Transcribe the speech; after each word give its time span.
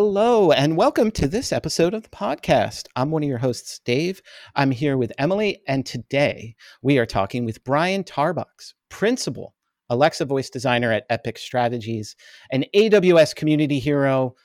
Hello, 0.00 0.52
and 0.52 0.76
welcome 0.76 1.10
to 1.10 1.26
this 1.26 1.52
episode 1.52 1.92
of 1.92 2.04
the 2.04 2.08
podcast. 2.10 2.86
I'm 2.94 3.10
one 3.10 3.24
of 3.24 3.28
your 3.28 3.38
hosts, 3.38 3.80
Dave. 3.84 4.22
I'm 4.54 4.70
here 4.70 4.96
with 4.96 5.12
Emily, 5.18 5.60
and 5.66 5.84
today 5.84 6.54
we 6.82 6.98
are 6.98 7.04
talking 7.04 7.44
with 7.44 7.64
Brian 7.64 8.04
Tarbox, 8.04 8.74
principal 8.90 9.56
Alexa 9.90 10.24
voice 10.24 10.50
designer 10.50 10.92
at 10.92 11.04
Epic 11.10 11.36
Strategies, 11.36 12.14
an 12.52 12.64
AWS 12.76 13.34
community 13.34 13.80
hero. 13.80 14.36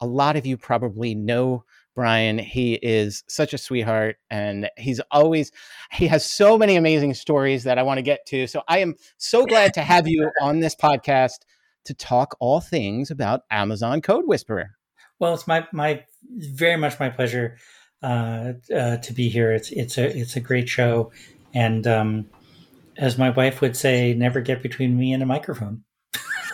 A 0.00 0.06
lot 0.06 0.34
of 0.34 0.44
you 0.44 0.56
probably 0.56 1.14
know 1.14 1.62
Brian. 1.94 2.36
He 2.36 2.74
is 2.82 3.22
such 3.28 3.54
a 3.54 3.58
sweetheart, 3.58 4.16
and 4.30 4.68
he's 4.78 5.00
always, 5.12 5.52
he 5.92 6.08
has 6.08 6.28
so 6.28 6.58
many 6.58 6.74
amazing 6.74 7.14
stories 7.14 7.62
that 7.62 7.78
I 7.78 7.84
want 7.84 7.98
to 7.98 8.02
get 8.02 8.26
to. 8.26 8.48
So 8.48 8.62
I 8.66 8.78
am 8.78 8.96
so 9.16 9.46
glad 9.46 9.74
to 9.74 9.80
have 9.80 10.08
you 10.08 10.28
on 10.42 10.58
this 10.58 10.74
podcast 10.74 11.36
to 11.84 11.94
talk 11.94 12.36
all 12.40 12.60
things 12.60 13.12
about 13.12 13.42
Amazon 13.52 14.02
Code 14.02 14.24
Whisperer. 14.26 14.72
Well, 15.18 15.34
it's 15.34 15.46
my 15.46 15.66
my 15.72 16.04
very 16.36 16.76
much 16.76 16.98
my 17.00 17.08
pleasure 17.08 17.56
uh, 18.02 18.52
uh, 18.74 18.96
to 18.98 19.12
be 19.12 19.28
here. 19.28 19.52
It's 19.52 19.70
it's 19.70 19.98
a 19.98 20.16
it's 20.16 20.36
a 20.36 20.40
great 20.40 20.68
show, 20.68 21.12
and 21.54 21.86
um, 21.86 22.30
as 22.96 23.18
my 23.18 23.30
wife 23.30 23.60
would 23.60 23.76
say, 23.76 24.14
never 24.14 24.40
get 24.40 24.62
between 24.62 24.96
me 24.96 25.12
and 25.12 25.22
a 25.22 25.26
microphone. 25.26 25.84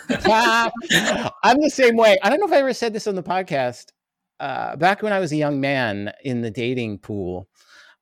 I'm 0.09 1.61
the 1.61 1.71
same 1.71 1.97
way. 1.97 2.17
I 2.21 2.29
don't 2.29 2.39
know 2.39 2.45
if 2.45 2.51
I 2.51 2.57
ever 2.57 2.73
said 2.73 2.93
this 2.93 3.07
on 3.07 3.15
the 3.15 3.23
podcast. 3.23 3.87
Uh, 4.39 4.75
back 4.75 5.01
when 5.01 5.13
I 5.13 5.19
was 5.19 5.31
a 5.31 5.37
young 5.37 5.61
man 5.61 6.11
in 6.23 6.41
the 6.41 6.51
dating 6.51 6.99
pool, 6.99 7.47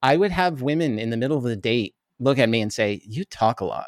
I 0.02 0.18
would 0.18 0.32
have 0.32 0.62
women 0.62 1.00
in 1.00 1.10
the 1.12 1.18
middle 1.18 1.38
of 1.38 1.44
the 1.44 1.56
date 1.56 1.96
look 2.20 2.40
at 2.40 2.50
me 2.50 2.62
and 2.62 2.74
say, 2.74 3.02
"You 3.06 3.26
talk 3.26 3.62
a 3.62 3.66
lot." 3.66 3.88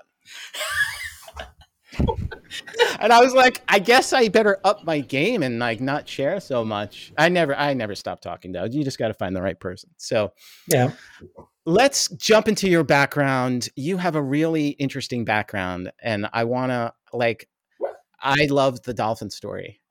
And 3.00 3.12
I 3.12 3.22
was 3.22 3.34
like, 3.34 3.62
I 3.68 3.80
guess 3.80 4.14
I 4.14 4.28
better 4.28 4.60
up 4.64 4.84
my 4.86 5.00
game 5.00 5.44
and 5.44 5.60
like 5.60 5.82
not 5.82 6.08
share 6.08 6.40
so 6.40 6.64
much. 6.64 7.12
I 7.18 7.30
never, 7.30 7.56
I 7.56 7.74
never 7.74 7.96
stop 7.96 8.22
talking 8.22 8.52
though. 8.52 8.66
You 8.66 8.84
just 8.84 8.98
got 8.98 9.10
to 9.10 9.14
find 9.14 9.36
the 9.36 9.42
right 9.42 9.60
person. 9.60 9.90
So 9.98 10.34
yeah, 10.68 10.92
let's 11.66 12.10
jump 12.10 12.48
into 12.48 12.70
your 12.70 12.84
background. 12.84 13.70
You 13.76 13.98
have 13.98 14.16
a 14.16 14.22
really 14.22 14.70
interesting 14.70 15.26
background, 15.26 15.92
and 16.02 16.28
I 16.32 16.46
want 16.46 16.72
to 16.72 16.94
like, 17.14 17.50
I 18.22 18.48
love 18.50 18.82
the 18.84 18.94
dolphin 18.94 19.30
story. 19.30 19.82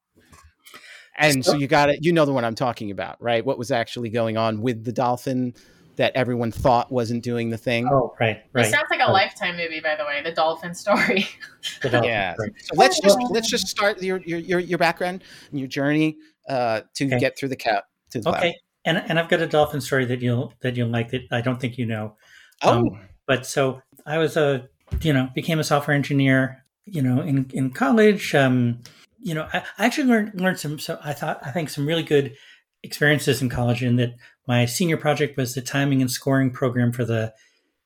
And 1.16 1.44
so, 1.44 1.52
so 1.52 1.58
you 1.58 1.68
got 1.68 1.90
it. 1.90 2.00
You 2.02 2.12
know 2.12 2.24
the 2.24 2.32
one 2.32 2.44
I'm 2.44 2.56
talking 2.56 2.90
about, 2.90 3.22
right? 3.22 3.44
What 3.44 3.58
was 3.58 3.70
actually 3.70 4.10
going 4.10 4.36
on 4.36 4.60
with 4.60 4.84
the 4.84 4.92
dolphin? 4.92 5.54
That 5.96 6.12
everyone 6.14 6.50
thought 6.50 6.90
wasn't 6.90 7.22
doing 7.22 7.50
the 7.50 7.58
thing. 7.58 7.88
Oh, 7.90 8.14
right, 8.20 8.42
right. 8.52 8.66
It 8.66 8.70
sounds 8.70 8.86
like 8.90 9.00
a 9.02 9.10
lifetime 9.10 9.56
movie, 9.56 9.80
by 9.80 9.96
the 9.96 10.04
way, 10.04 10.22
the 10.22 10.32
dolphin 10.32 10.74
story. 10.74 11.28
the 11.82 11.90
dolphin, 11.90 12.10
yeah. 12.10 12.34
Right. 12.38 12.52
So 12.58 12.74
let's 12.76 13.00
just 13.00 13.18
let's 13.30 13.50
just 13.50 13.68
start 13.68 14.02
your 14.02 14.18
your 14.18 14.58
your 14.58 14.78
background 14.78 15.24
and 15.50 15.58
your 15.58 15.68
journey 15.68 16.16
uh, 16.48 16.82
to 16.94 17.06
okay. 17.06 17.18
get 17.18 17.38
through 17.38 17.50
the 17.50 17.56
cap 17.56 17.84
to 18.10 18.20
the 18.20 18.28
okay. 18.30 18.40
Cloud. 18.40 18.54
And 18.84 18.98
and 19.08 19.18
I've 19.18 19.28
got 19.28 19.40
a 19.40 19.46
dolphin 19.46 19.80
story 19.80 20.04
that 20.06 20.20
you'll 20.20 20.52
that 20.60 20.76
you'll 20.76 20.88
like 20.88 21.10
that 21.10 21.22
I 21.30 21.40
don't 21.40 21.60
think 21.60 21.78
you 21.78 21.86
know. 21.86 22.16
Oh. 22.62 22.78
Um, 22.78 23.00
but 23.26 23.46
so 23.46 23.80
I 24.06 24.18
was 24.18 24.36
a 24.36 24.68
you 25.00 25.12
know 25.12 25.28
became 25.34 25.58
a 25.58 25.64
software 25.64 25.96
engineer 25.96 26.64
you 26.84 27.02
know 27.02 27.20
in 27.20 27.50
in 27.52 27.70
college. 27.70 28.34
Um, 28.34 28.80
you 29.20 29.34
know 29.34 29.48
I, 29.52 29.58
I 29.78 29.86
actually 29.86 30.08
learned 30.08 30.40
learned 30.40 30.60
some 30.60 30.78
so 30.78 30.98
I 31.02 31.14
thought 31.14 31.40
I 31.42 31.50
think 31.50 31.70
some 31.70 31.86
really 31.86 32.02
good 32.02 32.36
experiences 32.82 33.40
in 33.40 33.48
college 33.48 33.82
in 33.82 33.96
that 33.96 34.14
my 34.46 34.66
senior 34.66 34.96
project 34.96 35.36
was 35.36 35.54
the 35.54 35.62
timing 35.62 36.00
and 36.00 36.10
scoring 36.10 36.50
program 36.50 36.92
for 36.92 37.04
the 37.04 37.32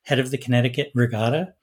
head 0.03 0.19
of 0.19 0.31
the 0.31 0.37
Connecticut 0.37 0.91
Regatta, 0.93 1.53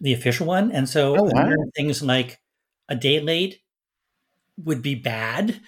the 0.00 0.12
official 0.12 0.46
one. 0.46 0.72
And 0.72 0.88
so 0.88 1.16
oh, 1.18 1.30
wow. 1.32 1.52
things 1.76 2.02
like 2.02 2.40
a 2.88 2.96
day 2.96 3.20
late 3.20 3.60
would 4.56 4.82
be 4.82 4.94
bad. 4.94 5.60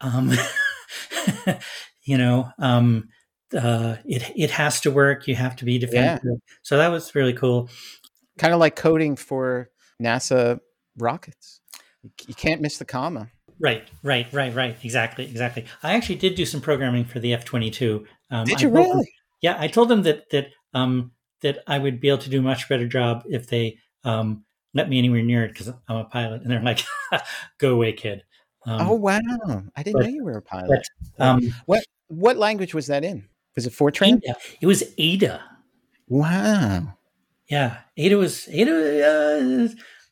Um, 0.00 0.32
you 2.02 2.18
know, 2.18 2.50
um, 2.58 3.08
uh, 3.56 3.96
it 4.04 4.32
it 4.36 4.50
has 4.50 4.80
to 4.80 4.90
work. 4.90 5.28
You 5.28 5.34
have 5.36 5.56
to 5.56 5.64
be 5.64 5.78
defensive. 5.78 6.24
Yeah. 6.24 6.54
So 6.62 6.78
that 6.78 6.88
was 6.88 7.14
really 7.14 7.32
cool. 7.32 7.68
Kind 8.38 8.52
of 8.52 8.60
like 8.60 8.74
coding 8.76 9.16
for 9.16 9.70
NASA 10.02 10.60
rockets. 10.98 11.60
You 12.26 12.34
can't 12.34 12.60
miss 12.60 12.78
the 12.78 12.84
comma. 12.84 13.30
Right, 13.60 13.88
right, 14.02 14.26
right, 14.32 14.54
right. 14.54 14.76
Exactly, 14.82 15.24
exactly. 15.24 15.64
I 15.82 15.94
actually 15.94 16.16
did 16.16 16.34
do 16.34 16.44
some 16.44 16.60
programming 16.60 17.04
for 17.04 17.20
the 17.20 17.32
F 17.32 17.44
twenty 17.44 17.70
two. 17.70 18.06
Um, 18.30 18.44
did 18.44 18.60
you 18.60 18.70
really? 18.70 18.88
Them, 18.88 19.04
yeah, 19.42 19.56
I 19.58 19.68
told 19.68 19.88
them 19.88 20.02
that 20.02 20.30
that 20.30 20.48
um, 20.72 21.12
that 21.42 21.58
I 21.66 21.78
would 21.78 22.00
be 22.00 22.08
able 22.08 22.18
to 22.18 22.30
do 22.30 22.40
a 22.40 22.42
much 22.42 22.68
better 22.68 22.86
job 22.86 23.24
if 23.28 23.48
they 23.48 23.78
um, 24.04 24.44
let 24.72 24.88
me 24.88 24.98
anywhere 24.98 25.22
near 25.22 25.44
it 25.44 25.48
because 25.48 25.68
I'm 25.68 25.96
a 25.96 26.04
pilot, 26.04 26.42
and 26.42 26.50
they're 26.50 26.62
like, 26.62 26.84
"Go 27.58 27.74
away, 27.74 27.92
kid." 27.92 28.24
Um, 28.66 28.88
oh 28.88 28.94
wow! 28.94 29.20
I 29.76 29.82
didn't 29.82 29.96
but, 29.96 30.06
know 30.06 30.12
you 30.12 30.24
were 30.24 30.38
a 30.38 30.42
pilot. 30.42 30.86
But, 31.18 31.24
um, 31.24 31.54
what 31.66 31.84
what 32.08 32.36
language 32.36 32.74
was 32.74 32.86
that 32.88 33.04
in? 33.04 33.28
Was 33.54 33.66
it 33.66 33.72
Fortran? 33.72 34.16
Ada. 34.24 34.36
It 34.60 34.66
was 34.66 34.82
Ada. 34.98 35.42
Wow. 36.08 36.94
Yeah, 37.48 37.78
Ada 37.96 38.16
was 38.16 38.48
Ada. 38.48 39.68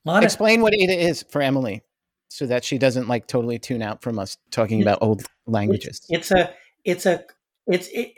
Uh, 0.06 0.20
Explain 0.20 0.60
of, 0.60 0.62
what 0.62 0.74
Ada 0.74 0.92
is 0.92 1.24
for 1.28 1.42
Emily 1.42 1.82
so 2.28 2.46
that 2.46 2.64
she 2.64 2.78
doesn't 2.78 3.08
like 3.08 3.26
totally 3.26 3.58
tune 3.58 3.82
out 3.82 4.02
from 4.02 4.18
us 4.18 4.36
talking 4.50 4.82
about 4.82 4.98
old 5.00 5.22
languages. 5.46 6.00
It's, 6.08 6.30
it's 6.30 6.40
a 6.40 6.54
it's 6.84 7.06
a 7.06 7.24
it's 7.66 7.88
it, 7.88 8.12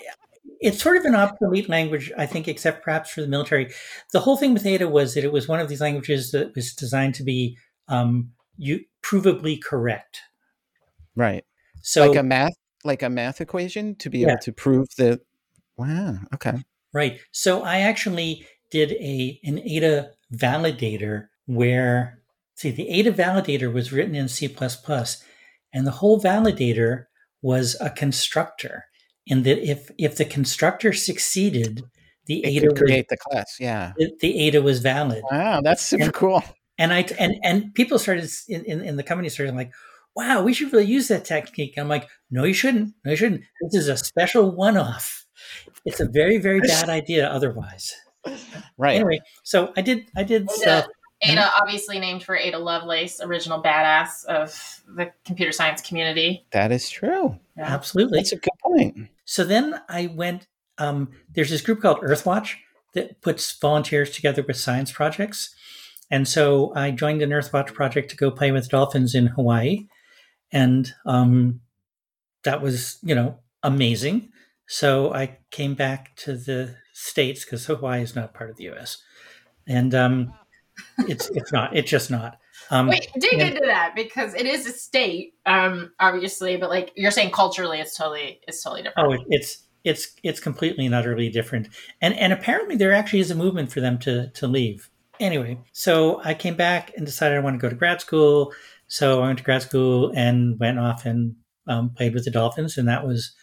it's 0.60 0.82
sort 0.82 0.96
of 0.96 1.04
an 1.04 1.14
obsolete 1.14 1.68
language, 1.68 2.12
I 2.16 2.26
think, 2.26 2.48
except 2.48 2.84
perhaps 2.84 3.10
for 3.10 3.20
the 3.20 3.26
military. 3.26 3.72
The 4.12 4.20
whole 4.20 4.36
thing 4.36 4.54
with 4.54 4.66
Ada 4.66 4.88
was 4.88 5.14
that 5.14 5.24
it 5.24 5.32
was 5.32 5.48
one 5.48 5.60
of 5.60 5.68
these 5.68 5.80
languages 5.80 6.30
that 6.32 6.54
was 6.54 6.72
designed 6.74 7.14
to 7.16 7.22
be 7.22 7.56
um, 7.88 8.30
you 8.56 8.80
provably 9.02 9.62
correct. 9.62 10.20
Right. 11.16 11.44
So 11.82 12.08
like 12.08 12.18
a 12.18 12.22
math 12.22 12.54
like 12.84 13.02
a 13.02 13.10
math 13.10 13.40
equation 13.40 13.94
to 13.96 14.10
be 14.10 14.20
yeah. 14.20 14.28
able 14.28 14.38
to 14.38 14.52
prove 14.52 14.88
that. 14.96 15.20
Wow. 15.76 16.18
Okay. 16.34 16.54
Right. 16.92 17.18
So 17.32 17.62
I 17.62 17.80
actually 17.80 18.46
did 18.70 18.92
a 18.92 19.40
an 19.44 19.58
Ada 19.60 20.12
validator 20.32 21.28
where 21.46 22.24
See, 22.54 22.70
the 22.70 22.88
Ada 22.88 23.12
validator 23.12 23.72
was 23.72 23.92
written 23.92 24.14
in 24.14 24.28
C++, 24.28 24.46
and 25.72 25.86
the 25.86 25.90
whole 25.90 26.20
validator 26.20 27.06
was 27.42 27.76
a 27.80 27.90
constructor. 27.90 28.86
In 29.26 29.42
that, 29.44 29.58
if 29.58 29.90
if 29.98 30.16
the 30.16 30.24
constructor 30.24 30.92
succeeded, 30.92 31.82
the 32.26 32.44
it 32.44 32.62
Ada 32.62 32.74
create 32.74 33.06
was, 33.06 33.06
the 33.08 33.16
class. 33.16 33.56
Yeah, 33.58 33.92
the, 33.96 34.12
the, 34.20 34.38
Ada 34.38 34.60
was 34.60 34.80
valid. 34.80 35.22
Wow, 35.30 35.60
that's 35.62 35.82
super 35.82 36.04
and, 36.04 36.12
cool. 36.12 36.42
And 36.78 36.92
I 36.92 37.06
and 37.18 37.34
and 37.42 37.74
people 37.74 37.98
started 37.98 38.28
in, 38.48 38.64
in, 38.64 38.82
in 38.82 38.96
the 38.96 39.02
company 39.02 39.28
started 39.30 39.54
like, 39.54 39.72
wow, 40.14 40.42
we 40.42 40.52
should 40.52 40.72
really 40.72 40.86
use 40.86 41.08
that 41.08 41.24
technique. 41.24 41.74
I'm 41.78 41.88
like, 41.88 42.08
no, 42.30 42.44
you 42.44 42.52
shouldn't. 42.52 42.94
No, 43.04 43.12
you 43.12 43.16
shouldn't. 43.16 43.42
This 43.62 43.82
is 43.82 43.88
a 43.88 43.96
special 43.96 44.54
one-off. 44.54 45.24
It's 45.84 46.00
a 46.00 46.06
very 46.06 46.38
very 46.38 46.60
bad 46.60 46.88
idea 46.88 47.28
otherwise. 47.28 47.94
Right. 48.76 48.96
Anyway, 48.96 49.20
so 49.42 49.72
I 49.76 49.80
did 49.82 50.06
I 50.16 50.22
did 50.22 50.50
stuff. 50.50 50.84
Uh, 50.84 50.88
Ada, 51.24 51.50
obviously 51.60 51.98
named 51.98 52.22
for 52.22 52.36
Ada 52.36 52.58
Lovelace, 52.58 53.20
original 53.20 53.62
badass 53.62 54.24
of 54.26 54.82
the 54.86 55.12
computer 55.24 55.52
science 55.52 55.80
community. 55.80 56.46
That 56.52 56.72
is 56.72 56.88
true. 56.88 57.38
Yeah. 57.56 57.72
Absolutely. 57.72 58.18
That's 58.18 58.32
a 58.32 58.36
good 58.36 58.52
point. 58.62 59.08
So 59.24 59.44
then 59.44 59.80
I 59.88 60.06
went, 60.06 60.46
um, 60.78 61.10
there's 61.34 61.50
this 61.50 61.60
group 61.60 61.80
called 61.80 62.00
Earthwatch 62.00 62.56
that 62.94 63.20
puts 63.20 63.58
volunteers 63.58 64.10
together 64.10 64.44
with 64.46 64.56
science 64.56 64.92
projects. 64.92 65.54
And 66.10 66.28
so 66.28 66.72
I 66.76 66.90
joined 66.90 67.22
an 67.22 67.30
Earthwatch 67.30 67.74
project 67.74 68.10
to 68.10 68.16
go 68.16 68.30
play 68.30 68.52
with 68.52 68.68
dolphins 68.68 69.14
in 69.14 69.26
Hawaii. 69.28 69.86
And 70.52 70.92
um, 71.06 71.60
that 72.44 72.60
was, 72.60 72.98
you 73.02 73.14
know, 73.14 73.38
amazing. 73.62 74.30
So 74.66 75.12
I 75.12 75.38
came 75.50 75.74
back 75.74 76.14
to 76.16 76.36
the 76.36 76.76
States 76.92 77.44
because 77.44 77.66
Hawaii 77.66 78.02
is 78.02 78.14
not 78.14 78.34
part 78.34 78.50
of 78.50 78.56
the 78.56 78.70
US. 78.70 79.02
And 79.66 79.94
um, 79.94 80.34
it's 80.98 81.30
it's 81.30 81.52
not. 81.52 81.76
It's 81.76 81.90
just 81.90 82.10
not. 82.10 82.38
Um, 82.70 82.88
Wait, 82.88 83.08
dig 83.18 83.34
and, 83.34 83.42
into 83.42 83.66
that 83.66 83.94
because 83.94 84.34
it 84.34 84.46
is 84.46 84.66
a 84.66 84.72
state, 84.72 85.34
um, 85.46 85.92
obviously, 86.00 86.56
but 86.56 86.70
like 86.70 86.92
you're 86.96 87.10
saying, 87.10 87.30
culturally, 87.30 87.80
it's 87.80 87.96
totally 87.96 88.40
it's 88.46 88.62
totally 88.62 88.82
different. 88.82 89.20
Oh, 89.20 89.24
it's 89.28 89.64
it's 89.84 90.14
it's 90.22 90.40
completely 90.40 90.86
and 90.86 90.94
utterly 90.94 91.28
different, 91.28 91.68
and 92.00 92.14
and 92.14 92.32
apparently 92.32 92.76
there 92.76 92.92
actually 92.92 93.20
is 93.20 93.30
a 93.30 93.34
movement 93.34 93.70
for 93.72 93.80
them 93.80 93.98
to 94.00 94.30
to 94.30 94.46
leave. 94.46 94.90
Anyway, 95.20 95.58
so 95.72 96.20
I 96.24 96.34
came 96.34 96.56
back 96.56 96.92
and 96.96 97.06
decided 97.06 97.36
I 97.36 97.40
want 97.40 97.54
to 97.54 97.62
go 97.62 97.68
to 97.68 97.76
grad 97.76 98.00
school. 98.00 98.52
So 98.86 99.22
I 99.22 99.26
went 99.26 99.38
to 99.38 99.44
grad 99.44 99.62
school 99.62 100.12
and 100.14 100.58
went 100.58 100.78
off 100.78 101.06
and 101.06 101.36
um, 101.66 101.90
played 101.90 102.14
with 102.14 102.24
the 102.24 102.30
Dolphins, 102.30 102.76
and 102.76 102.88
that 102.88 103.06
was 103.06 103.34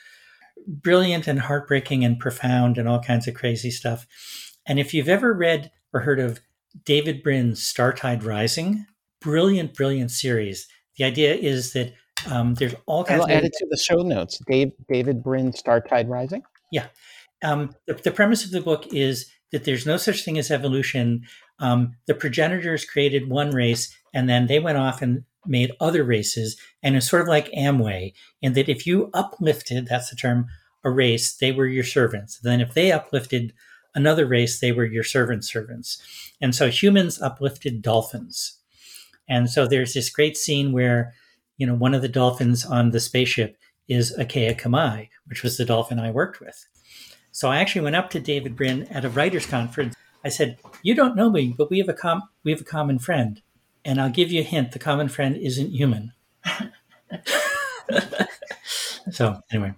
brilliant 0.67 1.27
and 1.27 1.39
heartbreaking 1.39 2.03
and 2.03 2.19
profound 2.19 2.77
and 2.77 2.87
all 2.87 2.99
kinds 2.99 3.27
of 3.27 3.33
crazy 3.33 3.71
stuff. 3.71 4.05
And 4.65 4.79
if 4.79 4.93
you've 4.93 5.09
ever 5.09 5.33
read 5.33 5.71
or 5.93 6.01
heard 6.01 6.19
of 6.19 6.39
David 6.85 7.23
Brin's 7.23 7.61
Startide 7.61 8.23
Rising. 8.23 8.85
Brilliant, 9.21 9.73
brilliant 9.73 10.11
series. 10.11 10.67
The 10.97 11.03
idea 11.03 11.35
is 11.35 11.73
that 11.73 11.93
um, 12.29 12.55
there's 12.55 12.75
all 12.85 13.03
kinds. 13.03 13.21
I'll 13.21 13.31
add 13.31 13.43
it 13.43 13.53
to 13.53 13.67
the 13.69 13.77
show 13.77 14.01
notes. 14.01 14.39
Dave, 14.47 14.71
David 14.91 15.23
Brin, 15.23 15.51
Startide 15.51 16.09
Rising. 16.09 16.43
Yeah. 16.71 16.87
Um, 17.43 17.75
the, 17.87 17.93
the, 17.95 18.11
premise 18.11 18.45
of 18.45 18.51
the 18.51 18.61
book 18.61 18.85
is 18.93 19.31
that 19.51 19.63
there's 19.63 19.85
no 19.85 19.97
such 19.97 20.23
thing 20.23 20.37
as 20.37 20.51
evolution. 20.51 21.23
Um, 21.59 21.95
the 22.07 22.13
progenitors 22.13 22.85
created 22.85 23.29
one 23.29 23.51
race, 23.51 23.95
and 24.13 24.29
then 24.29 24.47
they 24.47 24.59
went 24.59 24.77
off 24.77 25.01
and 25.01 25.23
made 25.45 25.71
other 25.79 26.03
races, 26.03 26.59
and 26.83 26.95
it's 26.95 27.09
sort 27.09 27.23
of 27.23 27.27
like 27.27 27.51
Amway 27.51 28.13
in 28.41 28.53
that 28.53 28.69
if 28.69 28.85
you 28.85 29.09
uplifted, 29.13 29.87
that's 29.87 30.09
the 30.11 30.15
term, 30.15 30.47
a 30.83 30.89
race, 30.89 31.35
they 31.35 31.51
were 31.51 31.67
your 31.67 31.83
servants. 31.83 32.39
Then 32.39 32.61
if 32.61 32.73
they 32.73 32.91
uplifted 32.91 33.53
another 33.95 34.25
race, 34.25 34.59
they 34.59 34.71
were 34.71 34.85
your 34.85 35.03
servants' 35.03 35.51
servants. 35.51 36.01
And 36.41 36.55
so 36.55 36.69
humans 36.69 37.21
uplifted 37.21 37.81
dolphins. 37.81 38.57
And 39.27 39.49
so 39.49 39.67
there's 39.67 39.93
this 39.93 40.09
great 40.09 40.37
scene 40.37 40.71
where, 40.71 41.13
you 41.57 41.65
know, 41.67 41.75
one 41.75 41.93
of 41.93 42.01
the 42.01 42.09
dolphins 42.09 42.65
on 42.65 42.91
the 42.91 42.99
spaceship 42.99 43.57
is 43.87 44.15
Akeakamai, 44.17 45.09
which 45.25 45.43
was 45.43 45.57
the 45.57 45.65
dolphin 45.65 45.99
I 45.99 46.11
worked 46.11 46.39
with. 46.39 46.65
So 47.31 47.49
I 47.49 47.57
actually 47.57 47.81
went 47.81 47.95
up 47.95 48.09
to 48.11 48.19
David 48.19 48.55
Brin 48.55 48.83
at 48.87 49.05
a 49.05 49.09
writers' 49.09 49.45
conference. 49.45 49.95
I 50.23 50.29
said, 50.29 50.57
"You 50.83 50.93
don't 50.93 51.15
know 51.15 51.29
me, 51.29 51.53
but 51.57 51.69
we 51.69 51.79
have 51.79 51.89
a 51.89 51.93
com- 51.93 52.27
we 52.43 52.51
have 52.51 52.61
a 52.61 52.65
common 52.65 52.99
friend, 52.99 53.41
and 53.85 54.01
I'll 54.01 54.09
give 54.09 54.31
you 54.31 54.41
a 54.41 54.43
hint: 54.43 54.73
the 54.73 54.79
common 54.79 55.07
friend 55.07 55.37
isn't 55.37 55.71
human." 55.71 56.11
so 59.11 59.41
anyway, 59.51 59.73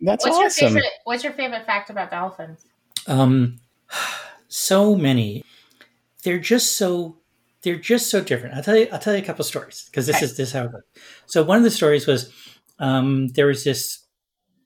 That's 0.00 0.24
what's 0.24 0.36
awesome. 0.36 0.74
your 0.74 0.82
favorite? 0.82 0.92
What's 1.04 1.24
your 1.24 1.32
favorite 1.32 1.64
fact 1.64 1.90
about 1.90 2.10
dolphins? 2.10 2.66
Um, 3.06 3.58
so 4.48 4.94
many. 4.94 5.44
They're 6.24 6.38
just 6.38 6.76
so 6.76 7.18
they're 7.62 7.76
just 7.76 8.10
so 8.10 8.20
different. 8.20 8.54
I'll 8.54 8.62
tell 8.62 8.76
you. 8.76 8.88
I'll 8.92 8.98
tell 8.98 9.14
you 9.14 9.22
a 9.22 9.24
couple 9.24 9.44
stories 9.44 9.84
because 9.86 10.06
this 10.06 10.16
Okay. 10.16 10.24
is 10.24 10.36
this 10.36 10.48
is 10.48 10.54
how 10.54 10.64
it 10.64 10.72
goes. 10.72 10.82
So 11.26 11.42
one 11.42 11.58
of 11.58 11.64
the 11.64 11.70
stories 11.70 12.06
was 12.06 12.32
um, 12.78 13.28
there 13.28 13.46
was 13.46 13.64
this 13.64 14.04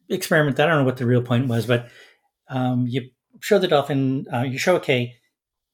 experiment. 0.08 0.58
I 0.58 0.66
don't 0.66 0.78
know 0.78 0.84
what 0.84 0.96
the 0.96 1.06
real 1.06 1.22
point 1.22 1.48
was, 1.48 1.66
but 1.66 1.88
um, 2.48 2.86
you 2.86 3.10
show 3.40 3.58
the 3.58 3.68
dolphin. 3.68 4.26
Uh, 4.32 4.42
you 4.42 4.58
show 4.58 4.76
a 4.76 4.80
K 4.80 5.16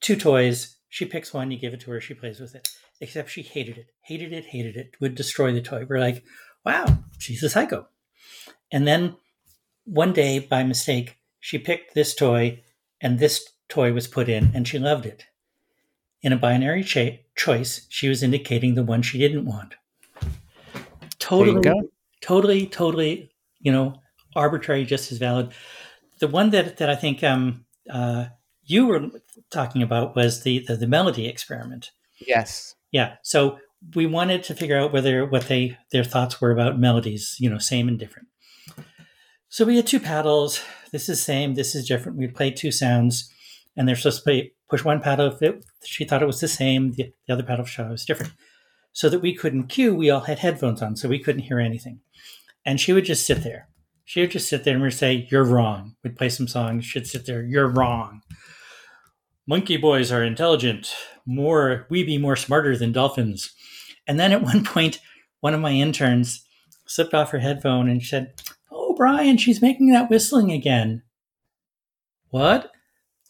two 0.00 0.16
toys. 0.16 0.76
She 0.88 1.04
picks 1.04 1.34
one. 1.34 1.50
You 1.50 1.58
give 1.58 1.74
it 1.74 1.80
to 1.80 1.90
her. 1.90 2.00
She 2.00 2.14
plays 2.14 2.40
with 2.40 2.54
it. 2.54 2.68
Except 3.00 3.30
she 3.30 3.42
hated 3.42 3.76
it. 3.76 3.86
Hated 4.00 4.32
it. 4.32 4.46
Hated 4.46 4.76
it. 4.76 4.96
Would 5.00 5.14
destroy 5.14 5.52
the 5.52 5.60
toy. 5.60 5.84
We're 5.88 5.98
like, 6.00 6.24
wow, 6.64 6.98
she's 7.18 7.42
a 7.42 7.50
psycho. 7.50 7.88
And 8.72 8.86
then 8.86 9.16
one 9.84 10.12
day, 10.12 10.38
by 10.38 10.62
mistake, 10.62 11.15
she 11.46 11.58
picked 11.60 11.94
this 11.94 12.12
toy, 12.12 12.60
and 13.00 13.20
this 13.20 13.48
toy 13.68 13.92
was 13.92 14.08
put 14.08 14.28
in, 14.28 14.50
and 14.52 14.66
she 14.66 14.80
loved 14.80 15.06
it. 15.06 15.26
In 16.20 16.32
a 16.32 16.36
binary 16.36 16.82
cha- 16.82 17.20
choice, 17.36 17.86
she 17.88 18.08
was 18.08 18.24
indicating 18.24 18.74
the 18.74 18.82
one 18.82 19.00
she 19.00 19.18
didn't 19.18 19.44
want. 19.44 19.76
Totally, 21.20 21.62
totally, 22.20 22.66
totally, 22.66 23.30
you 23.60 23.70
know, 23.70 23.94
arbitrary, 24.34 24.84
just 24.84 25.12
as 25.12 25.18
valid. 25.18 25.52
The 26.18 26.26
one 26.26 26.50
that 26.50 26.78
that 26.78 26.90
I 26.90 26.96
think 26.96 27.22
um, 27.22 27.64
uh, 27.88 28.24
you 28.64 28.86
were 28.86 29.08
talking 29.48 29.82
about 29.82 30.16
was 30.16 30.42
the, 30.42 30.64
the 30.66 30.74
the 30.74 30.88
melody 30.88 31.28
experiment. 31.28 31.92
Yes. 32.26 32.74
Yeah. 32.90 33.18
So 33.22 33.60
we 33.94 34.06
wanted 34.06 34.42
to 34.44 34.54
figure 34.56 34.80
out 34.80 34.92
whether 34.92 35.24
what 35.24 35.46
they 35.46 35.78
their 35.92 36.02
thoughts 36.02 36.40
were 36.40 36.50
about 36.50 36.80
melodies, 36.80 37.36
you 37.38 37.48
know, 37.48 37.58
same 37.58 37.86
and 37.86 38.00
different. 38.00 38.26
So 39.48 39.64
we 39.64 39.76
had 39.76 39.86
two 39.86 40.00
paddles. 40.00 40.60
This 40.92 41.08
is 41.08 41.22
same. 41.22 41.54
This 41.54 41.74
is 41.74 41.86
different. 41.86 42.18
We 42.18 42.28
played 42.28 42.56
two 42.56 42.70
sounds, 42.70 43.32
and 43.76 43.88
they're 43.88 43.96
supposed 43.96 44.18
to 44.18 44.24
play, 44.24 44.52
push 44.68 44.84
one 44.84 45.00
paddle 45.00 45.32
if 45.32 45.42
it, 45.42 45.64
she 45.84 46.04
thought 46.04 46.22
it 46.22 46.26
was 46.26 46.40
the 46.40 46.48
same. 46.48 46.92
The, 46.92 47.12
the 47.26 47.34
other 47.34 47.42
paddle 47.42 47.66
it 47.66 47.90
was 47.90 48.04
different. 48.04 48.32
So 48.92 49.08
that 49.10 49.20
we 49.20 49.34
couldn't 49.34 49.68
cue, 49.68 49.94
we 49.94 50.10
all 50.10 50.20
had 50.20 50.38
headphones 50.38 50.80
on, 50.80 50.96
so 50.96 51.08
we 51.08 51.18
couldn't 51.18 51.42
hear 51.42 51.58
anything. 51.58 52.00
And 52.64 52.80
she 52.80 52.92
would 52.92 53.04
just 53.04 53.26
sit 53.26 53.42
there. 53.42 53.68
She 54.04 54.20
would 54.20 54.30
just 54.30 54.48
sit 54.48 54.64
there 54.64 54.74
and 54.74 54.82
we'd 54.82 54.92
say, 54.92 55.26
"You're 55.30 55.44
wrong." 55.44 55.96
We'd 56.02 56.16
play 56.16 56.28
some 56.28 56.48
songs. 56.48 56.84
She'd 56.84 57.06
sit 57.06 57.26
there. 57.26 57.42
You're 57.42 57.68
wrong. 57.68 58.22
Monkey 59.46 59.76
boys 59.76 60.10
are 60.10 60.24
intelligent. 60.24 60.94
More, 61.26 61.86
we 61.90 62.04
be 62.04 62.18
more 62.18 62.36
smarter 62.36 62.76
than 62.76 62.92
dolphins. 62.92 63.52
And 64.06 64.18
then 64.18 64.32
at 64.32 64.42
one 64.42 64.64
point, 64.74 65.00
one 65.40 65.54
of 65.54 65.60
my 65.60 65.72
interns 65.72 66.44
slipped 66.86 67.14
off 67.14 67.30
her 67.30 67.38
headphone 67.40 67.88
and 67.88 68.02
said, 68.02 68.32
"Oh, 68.38 68.54
Brian, 68.96 69.36
she's 69.36 69.62
making 69.62 69.92
that 69.92 70.10
whistling 70.10 70.50
again." 70.52 71.02
What? 72.30 72.70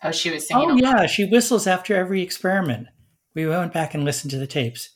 Oh, 0.03 0.11
she 0.13 0.31
was 0.31 0.47
singing. 0.49 0.71
Oh, 0.71 0.77
yeah, 0.77 1.07
she 1.07 1.25
whistles 1.25 1.67
after 1.67 1.95
every 1.95 2.23
experiment. 2.23 2.89
We 3.35 3.47
went 3.47 3.73
back 3.73 3.95
and 3.95 4.05
listened 4.05 4.31
to 4.33 4.39
the 4.39 4.47
tapes. 4.47 4.91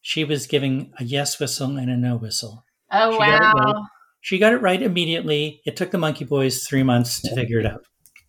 She 0.00 0.24
was 0.24 0.46
giving 0.46 0.92
a 0.98 1.04
yes 1.04 1.38
whistle 1.40 1.76
and 1.76 1.90
a 1.90 1.96
no 1.96 2.16
whistle. 2.16 2.64
Oh 2.92 3.12
She 3.12 3.18
got 3.18 3.28
it 3.28 3.44
right. 3.44 3.54
wow, 3.54 3.86
She 4.20 4.38
got 4.38 4.52
it 4.52 4.60
right 4.60 4.82
immediately. 4.82 5.60
It 5.64 5.76
took 5.76 5.90
the 5.90 5.98
Monkey 5.98 6.24
Boys 6.24 6.64
three 6.66 6.82
months 6.82 7.20
to 7.22 7.34
figure 7.34 7.58
it 7.60 7.66
out. 7.66 7.84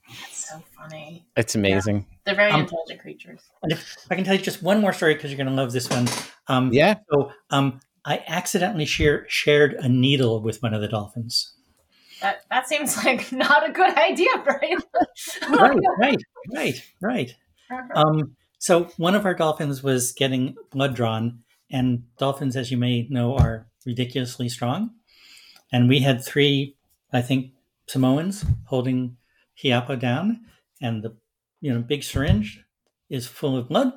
that's 0.07 0.50
so 0.50 0.63
funny. 0.77 1.25
It's 1.36 1.56
amazing. 1.56 2.06
They're 2.25 2.36
very 2.36 2.51
Um, 2.51 2.62
intelligent 2.62 3.01
creatures. 3.01 3.42
And 3.63 3.71
if 3.74 3.97
I 4.09 4.15
can 4.15 4.24
tell 4.24 4.36
you 4.36 4.42
just 4.42 4.63
one 4.63 4.80
more 4.81 4.94
story 4.94 5.15
because 5.15 5.31
you're 5.31 5.38
going 5.38 5.47
to 5.50 5.53
love 5.53 5.74
this 5.74 5.89
one. 5.89 6.07
Um, 6.47 6.71
Yeah. 6.71 6.95
So 7.12 7.31
um, 7.50 7.80
I 8.06 8.24
accidentally 8.27 8.86
share, 8.86 9.25
shared 9.27 9.74
a 9.74 9.89
needle 9.89 10.42
with 10.42 10.62
one 10.63 10.74
of 10.74 10.81
the 10.81 10.88
dolphins. 10.88 11.55
That 12.21 12.41
that 12.50 12.67
seems 12.67 12.97
like 13.06 13.31
not 13.31 13.67
a 13.67 13.71
good 13.71 13.95
idea, 13.97 14.29
Brian. 14.44 14.81
right, 15.50 15.79
right, 16.00 16.23
right, 16.51 16.81
right. 17.01 17.35
Um, 17.95 18.35
so 18.59 18.85
one 18.97 19.15
of 19.15 19.25
our 19.25 19.33
dolphins 19.33 19.83
was 19.83 20.12
getting 20.13 20.56
blood 20.71 20.95
drawn, 20.95 21.39
and 21.71 22.03
dolphins, 22.17 22.56
as 22.56 22.71
you 22.71 22.77
may 22.77 23.07
know, 23.09 23.35
are 23.35 23.67
ridiculously 23.85 24.50
strong. 24.50 24.91
And 25.71 25.89
we 25.89 26.00
had 26.00 26.23
three, 26.23 26.75
I 27.12 27.21
think, 27.21 27.51
Samoans 27.88 28.45
holding 28.65 29.18
Hiapo 29.61 30.00
down, 30.00 30.41
and 30.81 31.03
the 31.03 31.15
you 31.61 31.73
know 31.73 31.81
big 31.81 32.03
syringe 32.03 32.63
is 33.09 33.27
full 33.27 33.57
of 33.57 33.69
blood. 33.69 33.94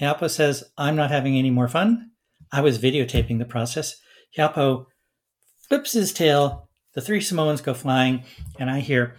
Hiapo 0.00 0.30
says, 0.30 0.64
"I'm 0.76 0.96
not 0.96 1.10
having 1.10 1.36
any 1.36 1.50
more 1.50 1.68
fun." 1.68 2.10
I 2.52 2.60
was 2.60 2.78
videotaping 2.78 3.38
the 3.38 3.44
process. 3.44 4.00
Hiapo 4.36 4.86
flips 5.68 5.92
his 5.92 6.12
tail. 6.12 6.67
The 6.98 7.04
three 7.04 7.20
Samoans 7.20 7.60
go 7.60 7.74
flying, 7.74 8.24
and 8.58 8.68
I 8.68 8.80
hear 8.80 9.14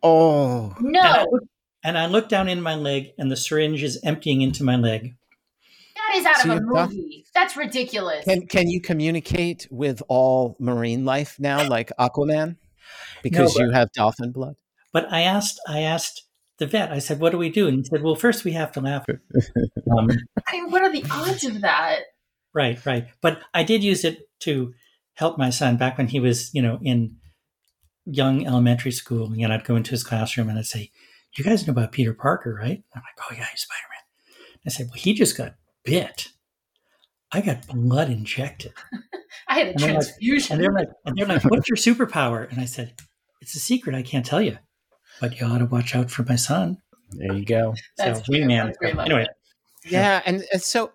Oh. 0.00 0.72
And 0.78 0.96
I, 0.96 1.24
no, 1.24 1.28
look, 1.32 1.42
and 1.82 1.98
I 1.98 2.06
look 2.06 2.28
down 2.28 2.48
in 2.48 2.62
my 2.62 2.76
leg, 2.76 3.10
and 3.18 3.28
the 3.28 3.34
syringe 3.34 3.82
is 3.82 3.98
emptying 4.04 4.42
into 4.42 4.62
my 4.62 4.76
leg. 4.76 5.16
that 5.96 6.12
is 6.14 6.24
out 6.24 6.36
So 6.36 6.42
of 6.42 6.50
a 6.50 6.60
you're 6.60 6.86
movie. 6.86 7.24
That's 7.34 7.56
ridiculous. 7.56 8.24
Can 8.24 8.46
can 8.46 8.68
you 8.68 8.80
communicate 8.80 9.66
with 9.72 10.04
all 10.06 10.54
marine 10.60 11.04
life 11.04 11.34
now, 11.40 11.66
like 11.66 11.90
Aquaman, 11.98 12.58
because 13.24 13.54
but- 13.54 13.64
you 13.64 13.70
have 13.72 13.90
dolphin 13.90 14.30
blood? 14.30 14.54
But 14.92 15.12
I 15.12 15.22
asked, 15.22 15.58
I 15.66 15.80
asked 15.80 16.28
the 16.58 16.66
vet. 16.68 16.92
I 16.92 17.00
said, 17.00 17.18
"What 17.18 17.32
do 17.32 17.38
we 17.38 17.50
do?" 17.50 17.66
And 17.66 17.78
he 17.78 17.84
said, 17.86 18.04
"Well, 18.04 18.14
first 18.14 18.44
we 18.44 18.52
have 18.52 18.70
to 18.70 18.80
laugh." 18.80 19.04
um, 19.98 20.10
I 20.46 20.52
mean, 20.52 20.70
what 20.70 20.82
are 20.82 20.92
the 20.92 21.04
odds 21.10 21.42
of 21.42 21.62
that? 21.62 22.02
right, 22.54 22.78
right. 22.86 23.08
But 23.20 23.42
I 23.52 23.64
did 23.64 23.82
use 23.82 24.04
it 24.04 24.28
to 24.42 24.74
help 25.14 25.38
my 25.38 25.50
son 25.50 25.76
back 25.76 25.98
when 25.98 26.08
he 26.08 26.20
was, 26.20 26.52
you 26.54 26.62
know, 26.62 26.78
in 26.82 27.16
young 28.04 28.46
elementary 28.46 28.90
school. 28.92 29.32
And 29.32 29.52
I'd 29.52 29.64
go 29.64 29.76
into 29.76 29.90
his 29.92 30.04
classroom 30.04 30.48
and 30.48 30.58
I'd 30.58 30.66
say, 30.66 30.90
"You 31.36 31.44
guys 31.44 31.66
know 31.66 31.72
about 31.72 31.92
Peter 31.92 32.14
Parker, 32.14 32.54
right?" 32.54 32.82
I'm 32.94 33.02
like, 33.02 33.18
"Oh 33.30 33.34
yeah, 33.36 33.46
he's 33.50 33.62
Spider 33.62 33.86
Man." 33.90 34.36
I 34.66 34.70
said, 34.70 34.86
"Well, 34.86 34.98
he 34.98 35.14
just 35.14 35.36
got 35.36 35.54
bit. 35.84 36.28
I 37.32 37.40
got 37.40 37.66
blood 37.68 38.10
injected." 38.10 38.72
I 39.48 39.54
had 39.58 39.66
a 39.68 39.70
And 39.70 39.78
they're 39.80 39.88
like- 39.94 40.02
transfusion. 40.02 40.54
And 40.54 40.62
they're 40.64 40.72
like, 40.72 40.88
and 41.04 41.16
they're 41.16 41.26
like, 41.26 41.44
"What's 41.44 41.68
your 41.68 41.76
superpower?" 41.76 42.50
And 42.50 42.60
I 42.60 42.64
said, 42.64 42.94
"It's 43.40 43.54
a 43.54 43.60
secret. 43.60 43.94
I 43.94 44.02
can't 44.02 44.26
tell 44.26 44.42
you, 44.42 44.58
but 45.20 45.38
you 45.38 45.46
ought 45.46 45.58
to 45.58 45.66
watch 45.66 45.94
out 45.94 46.10
for 46.10 46.22
my 46.24 46.36
son." 46.36 46.78
There 47.14 47.34
you 47.34 47.44
go. 47.44 47.74
That's 47.98 48.20
so 48.20 48.24
true. 48.24 48.36
wingman. 48.40 48.64
That's 48.66 48.78
great 48.78 48.96
Anyway, 48.98 49.26
Yeah, 49.84 50.22
and, 50.24 50.44
and 50.50 50.62
so 50.62 50.92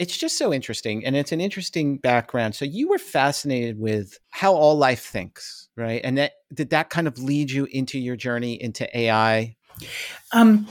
it's 0.00 0.16
just 0.16 0.38
so 0.38 0.50
interesting, 0.50 1.04
and 1.04 1.14
it's 1.14 1.30
an 1.30 1.42
interesting 1.42 1.98
background. 1.98 2.54
So 2.54 2.64
you 2.64 2.88
were 2.88 2.98
fascinated 2.98 3.78
with 3.78 4.18
how 4.30 4.54
all 4.54 4.78
life 4.78 5.04
thinks, 5.04 5.68
right? 5.76 6.00
And 6.02 6.16
that 6.16 6.32
did 6.54 6.70
that 6.70 6.88
kind 6.88 7.06
of 7.06 7.18
lead 7.18 7.50
you 7.50 7.66
into 7.70 7.98
your 7.98 8.16
journey 8.16 8.60
into 8.60 8.88
AI? 8.98 9.54
um, 10.32 10.66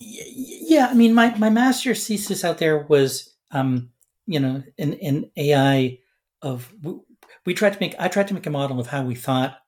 yeah. 0.00 0.88
I 0.90 0.94
mean, 0.94 1.14
my 1.14 1.32
my 1.38 1.48
master's 1.48 2.04
thesis 2.04 2.44
out 2.44 2.58
there 2.58 2.78
was, 2.88 3.32
um, 3.52 3.90
you 4.26 4.40
know, 4.40 4.64
an 4.78 5.30
AI 5.36 5.98
of 6.42 6.74
we 7.46 7.54
tried 7.54 7.74
to 7.74 7.80
make. 7.80 7.94
I 8.00 8.08
tried 8.08 8.26
to 8.28 8.34
make 8.34 8.46
a 8.46 8.50
model 8.50 8.80
of 8.80 8.88
how 8.88 9.04
we 9.04 9.14
thought 9.14 9.58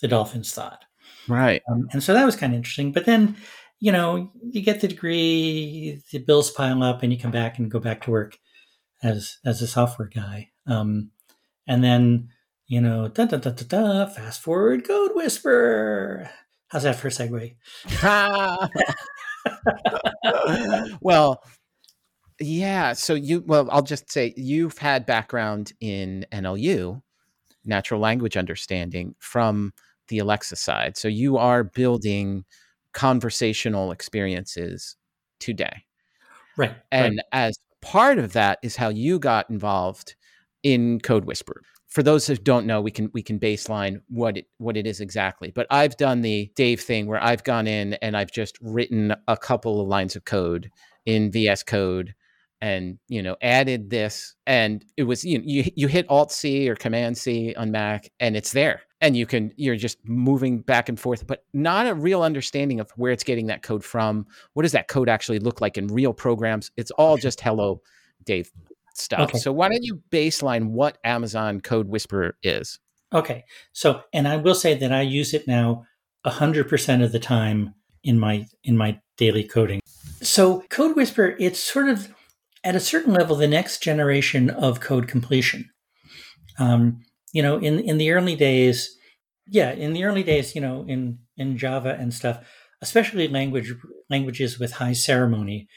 the 0.00 0.08
dolphins 0.08 0.52
thought. 0.52 0.84
Right. 1.28 1.62
Um, 1.70 1.88
and 1.92 2.02
so 2.02 2.14
that 2.14 2.26
was 2.26 2.34
kind 2.34 2.52
of 2.52 2.56
interesting. 2.56 2.90
But 2.90 3.06
then, 3.06 3.36
you 3.78 3.92
know, 3.92 4.32
you 4.42 4.60
get 4.60 4.80
the 4.80 4.88
degree, 4.88 6.02
the 6.10 6.18
bills 6.18 6.50
pile 6.50 6.82
up, 6.82 7.04
and 7.04 7.12
you 7.12 7.18
come 7.18 7.30
back 7.30 7.60
and 7.60 7.70
go 7.70 7.78
back 7.78 8.02
to 8.02 8.10
work 8.10 8.36
as 9.02 9.38
as 9.44 9.62
a 9.62 9.66
software 9.66 10.08
guy. 10.08 10.50
Um, 10.66 11.10
and 11.66 11.82
then, 11.82 12.28
you 12.66 12.80
know, 12.80 13.08
da 13.08 13.26
da 13.26 13.38
da 13.38 13.50
da 13.50 13.64
da. 13.66 14.06
Fast 14.06 14.40
forward, 14.40 14.86
code 14.86 15.12
whisper. 15.14 16.30
How's 16.68 16.82
that 16.82 16.96
for 16.96 17.08
a 17.08 17.10
segue? 17.10 17.56
well, 21.00 21.42
yeah. 22.40 22.92
So 22.92 23.14
you, 23.14 23.44
well, 23.46 23.68
I'll 23.70 23.82
just 23.82 24.10
say 24.10 24.34
you've 24.36 24.78
had 24.78 25.06
background 25.06 25.72
in 25.80 26.26
NLU, 26.32 27.02
natural 27.64 28.00
language 28.00 28.36
understanding, 28.36 29.14
from 29.20 29.72
the 30.08 30.18
Alexa 30.18 30.56
side. 30.56 30.96
So 30.96 31.08
you 31.08 31.36
are 31.36 31.62
building 31.64 32.44
conversational 32.92 33.92
experiences 33.92 34.96
today. 35.38 35.84
Right. 36.56 36.74
And 36.90 37.16
right. 37.16 37.46
as 37.46 37.58
part 37.80 38.18
of 38.18 38.32
that 38.32 38.58
is 38.62 38.76
how 38.76 38.88
you 38.88 39.18
got 39.18 39.48
involved 39.50 40.14
in 40.62 41.00
Code 41.00 41.24
Whisper. 41.24 41.62
For 41.88 42.02
those 42.02 42.26
who 42.26 42.36
don't 42.36 42.66
know, 42.66 42.80
we 42.80 42.90
can 42.90 43.10
we 43.14 43.22
can 43.22 43.38
baseline 43.38 44.00
what 44.08 44.36
it 44.36 44.46
what 44.58 44.76
it 44.76 44.86
is 44.86 45.00
exactly. 45.00 45.50
But 45.50 45.66
I've 45.70 45.96
done 45.96 46.20
the 46.20 46.50
Dave 46.56 46.80
thing 46.80 47.06
where 47.06 47.22
I've 47.22 47.44
gone 47.44 47.66
in 47.66 47.94
and 47.94 48.16
I've 48.16 48.32
just 48.32 48.58
written 48.60 49.14
a 49.28 49.36
couple 49.36 49.80
of 49.80 49.88
lines 49.88 50.16
of 50.16 50.24
code 50.24 50.70
in 51.06 51.30
VS 51.30 51.62
Code 51.62 52.14
and 52.60 52.98
you 53.08 53.22
know 53.22 53.36
added 53.42 53.90
this 53.90 54.34
and 54.46 54.84
it 54.96 55.02
was 55.02 55.24
you 55.24 55.42
you, 55.44 55.70
you 55.76 55.88
hit 55.88 56.06
alt 56.08 56.32
c 56.32 56.68
or 56.68 56.74
command 56.74 57.16
c 57.16 57.54
on 57.54 57.70
mac 57.70 58.10
and 58.18 58.36
it's 58.36 58.52
there 58.52 58.80
and 59.00 59.16
you 59.16 59.26
can 59.26 59.52
you're 59.56 59.76
just 59.76 59.98
moving 60.04 60.60
back 60.60 60.88
and 60.88 60.98
forth 60.98 61.26
but 61.26 61.44
not 61.52 61.86
a 61.86 61.94
real 61.94 62.22
understanding 62.22 62.80
of 62.80 62.90
where 62.96 63.12
it's 63.12 63.24
getting 63.24 63.46
that 63.46 63.62
code 63.62 63.84
from 63.84 64.26
what 64.54 64.62
does 64.62 64.72
that 64.72 64.88
code 64.88 65.08
actually 65.08 65.38
look 65.38 65.60
like 65.60 65.76
in 65.76 65.86
real 65.88 66.12
programs 66.12 66.70
it's 66.76 66.90
all 66.92 67.16
just 67.16 67.40
hello 67.40 67.80
dave 68.24 68.50
stuff 68.94 69.20
Okay. 69.28 69.38
so 69.38 69.52
why 69.52 69.68
don't 69.68 69.82
you 69.84 70.00
baseline 70.10 70.70
what 70.70 70.98
amazon 71.04 71.60
code 71.60 71.88
whisperer 71.88 72.36
is 72.42 72.78
Okay. 73.12 73.44
So, 73.72 74.02
and 74.12 74.26
I 74.26 74.36
will 74.36 74.54
say 74.54 74.74
that 74.74 74.92
I 74.92 75.02
use 75.02 75.32
it 75.32 75.46
now 75.46 75.84
100% 76.26 77.04
of 77.04 77.12
the 77.12 77.18
time 77.20 77.74
in 78.02 78.18
my 78.18 78.46
in 78.64 78.76
my 78.76 79.00
daily 79.16 79.44
coding. 79.44 79.80
So, 80.20 80.64
Code 80.70 80.96
Whisper, 80.96 81.36
it's 81.38 81.60
sort 81.60 81.88
of 81.88 82.12
at 82.64 82.74
a 82.74 82.80
certain 82.80 83.14
level 83.14 83.36
the 83.36 83.46
next 83.46 83.82
generation 83.82 84.50
of 84.50 84.80
code 84.80 85.06
completion. 85.06 85.70
Um, 86.58 87.02
you 87.36 87.42
know, 87.42 87.58
in 87.58 87.80
in 87.80 87.98
the 87.98 88.12
early 88.12 88.34
days, 88.34 88.96
yeah, 89.46 89.70
in 89.72 89.92
the 89.92 90.04
early 90.04 90.22
days, 90.22 90.54
you 90.54 90.60
know, 90.62 90.86
in 90.88 91.18
in 91.36 91.58
Java 91.58 91.94
and 92.00 92.14
stuff, 92.14 92.38
especially 92.80 93.28
language 93.28 93.74
languages 94.08 94.58
with 94.58 94.72
high 94.72 94.94
ceremony, 94.94 95.68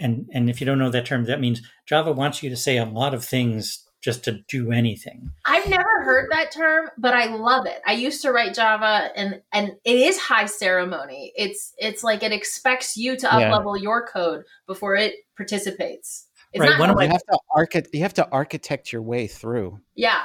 and 0.00 0.26
and 0.32 0.48
if 0.48 0.60
you 0.60 0.64
don't 0.66 0.78
know 0.78 0.90
that 0.90 1.04
term, 1.04 1.26
that 1.26 1.40
means 1.40 1.60
Java 1.86 2.10
wants 2.10 2.42
you 2.42 2.48
to 2.48 2.56
say 2.56 2.78
a 2.78 2.86
lot 2.86 3.12
of 3.12 3.22
things 3.22 3.84
just 4.02 4.24
to 4.24 4.38
do 4.48 4.72
anything. 4.72 5.28
I've 5.44 5.68
never 5.68 6.02
heard 6.04 6.28
that 6.30 6.52
term, 6.52 6.88
but 6.96 7.12
I 7.12 7.26
love 7.26 7.66
it. 7.66 7.82
I 7.86 7.92
used 7.92 8.22
to 8.22 8.32
write 8.32 8.54
Java 8.54 9.10
and 9.14 9.42
and 9.52 9.72
it 9.84 9.96
is 9.96 10.18
high 10.18 10.46
ceremony. 10.46 11.32
It's 11.36 11.74
it's 11.76 12.02
like 12.02 12.22
it 12.22 12.32
expects 12.32 12.96
you 12.96 13.14
to 13.18 13.30
up 13.34 13.40
Yeah. 13.40 13.52
level 13.52 13.76
your 13.76 14.06
code 14.06 14.44
before 14.66 14.96
it 14.96 15.14
participates. 15.36 16.28
It's 16.54 16.60
Right, 16.60 16.70
not 16.70 16.80
one 16.80 16.90
of 16.90 16.96
like 16.96 17.08
you 17.08 17.12
have 17.12 17.26
to 17.30 17.38
archi- 17.54 17.90
you 17.92 18.02
have 18.02 18.14
to 18.14 18.28
architect 18.30 18.90
your 18.92 19.02
way 19.02 19.26
through 19.26 19.80
yeah. 19.96 20.22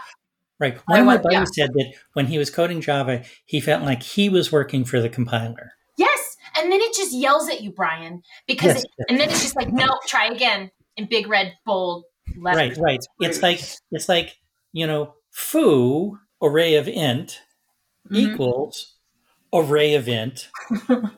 Right. 0.59 0.77
I 0.77 0.91
One 0.91 0.99
of 0.99 1.05
my 1.05 1.17
buddies 1.17 1.51
yeah. 1.55 1.65
said 1.65 1.73
that 1.73 1.93
when 2.13 2.27
he 2.27 2.37
was 2.37 2.49
coding 2.49 2.81
Java, 2.81 3.23
he 3.45 3.61
felt 3.61 3.83
like 3.83 4.03
he 4.03 4.27
was 4.29 4.51
working 4.51 4.83
for 4.83 4.99
the 4.99 5.09
compiler. 5.09 5.71
Yes. 5.97 6.35
And 6.57 6.71
then 6.71 6.81
it 6.81 6.93
just 6.93 7.13
yells 7.13 7.49
at 7.49 7.61
you, 7.61 7.71
Brian, 7.71 8.21
because 8.47 8.75
Yes. 8.75 8.83
it, 8.83 9.05
and 9.09 9.19
then 9.19 9.29
it's 9.29 9.41
just 9.41 9.55
like, 9.55 9.71
no, 9.71 9.87
try 10.07 10.27
again 10.27 10.69
in 10.97 11.05
big 11.05 11.27
red 11.29 11.53
bold 11.65 12.03
letters. 12.37 12.77
Right, 12.77 12.99
right. 12.99 13.05
It's 13.21 13.41
like 13.41 13.61
it's 13.91 14.09
like, 14.09 14.37
you 14.73 14.85
know, 14.85 15.13
foo 15.31 16.19
array 16.41 16.75
of 16.75 16.87
int 16.87 17.41
Mhm. 18.09 18.17
equals 18.33 18.95
array 19.53 19.95
of 19.95 20.07
int, 20.09 20.49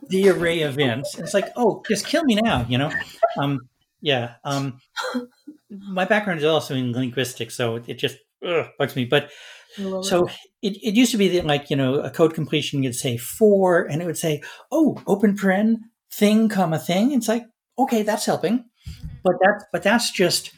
the 0.10 0.30
array 0.30 0.62
of 0.62 0.76
ints. 0.76 1.18
It's 1.20 1.34
like, 1.34 1.50
oh, 1.56 1.84
just 1.88 2.06
kill 2.06 2.24
me 2.24 2.36
now, 2.36 2.66
you 2.70 2.78
know? 2.78 2.92
Um 3.38 3.60
yeah. 4.02 4.36
Um 4.44 4.80
my 5.70 6.06
background 6.06 6.40
is 6.40 6.46
also 6.46 6.76
in 6.76 6.92
linguistics, 6.92 7.56
so 7.56 7.78
it 7.88 7.96
just 7.96 8.18
ugh, 8.46 8.68
bugs 8.78 8.96
me. 8.96 9.06
But 9.06 9.30
So 10.04 10.28
it, 10.62 10.78
it 10.84 10.96
used 10.96 11.12
to 11.12 11.18
be 11.18 11.30
that 11.30 11.46
like, 11.46 11.70
you 11.70 11.76
know, 11.76 11.96
a 11.96 12.10
code 12.10 12.34
completion 12.34 12.84
you'd 12.84 12.96
say 12.96 13.18
for, 13.18 13.84
and 13.84 14.02
it 14.02 14.06
would 14.06 14.18
say, 14.18 14.42
oh, 14.72 15.02
open 15.08 15.36
paren, 15.38 15.76
thing, 16.12 16.50
comma, 16.50 16.78
thing. 16.80 17.12
It's 17.14 17.28
like, 17.28 17.44
okay, 17.80 18.04
that's 18.04 18.26
helping. 18.26 18.60
Mm-hmm. 18.60 19.08
But 19.24 19.34
that's 19.42 19.66
but 19.72 19.84
that's 19.84 20.12
just 20.12 20.52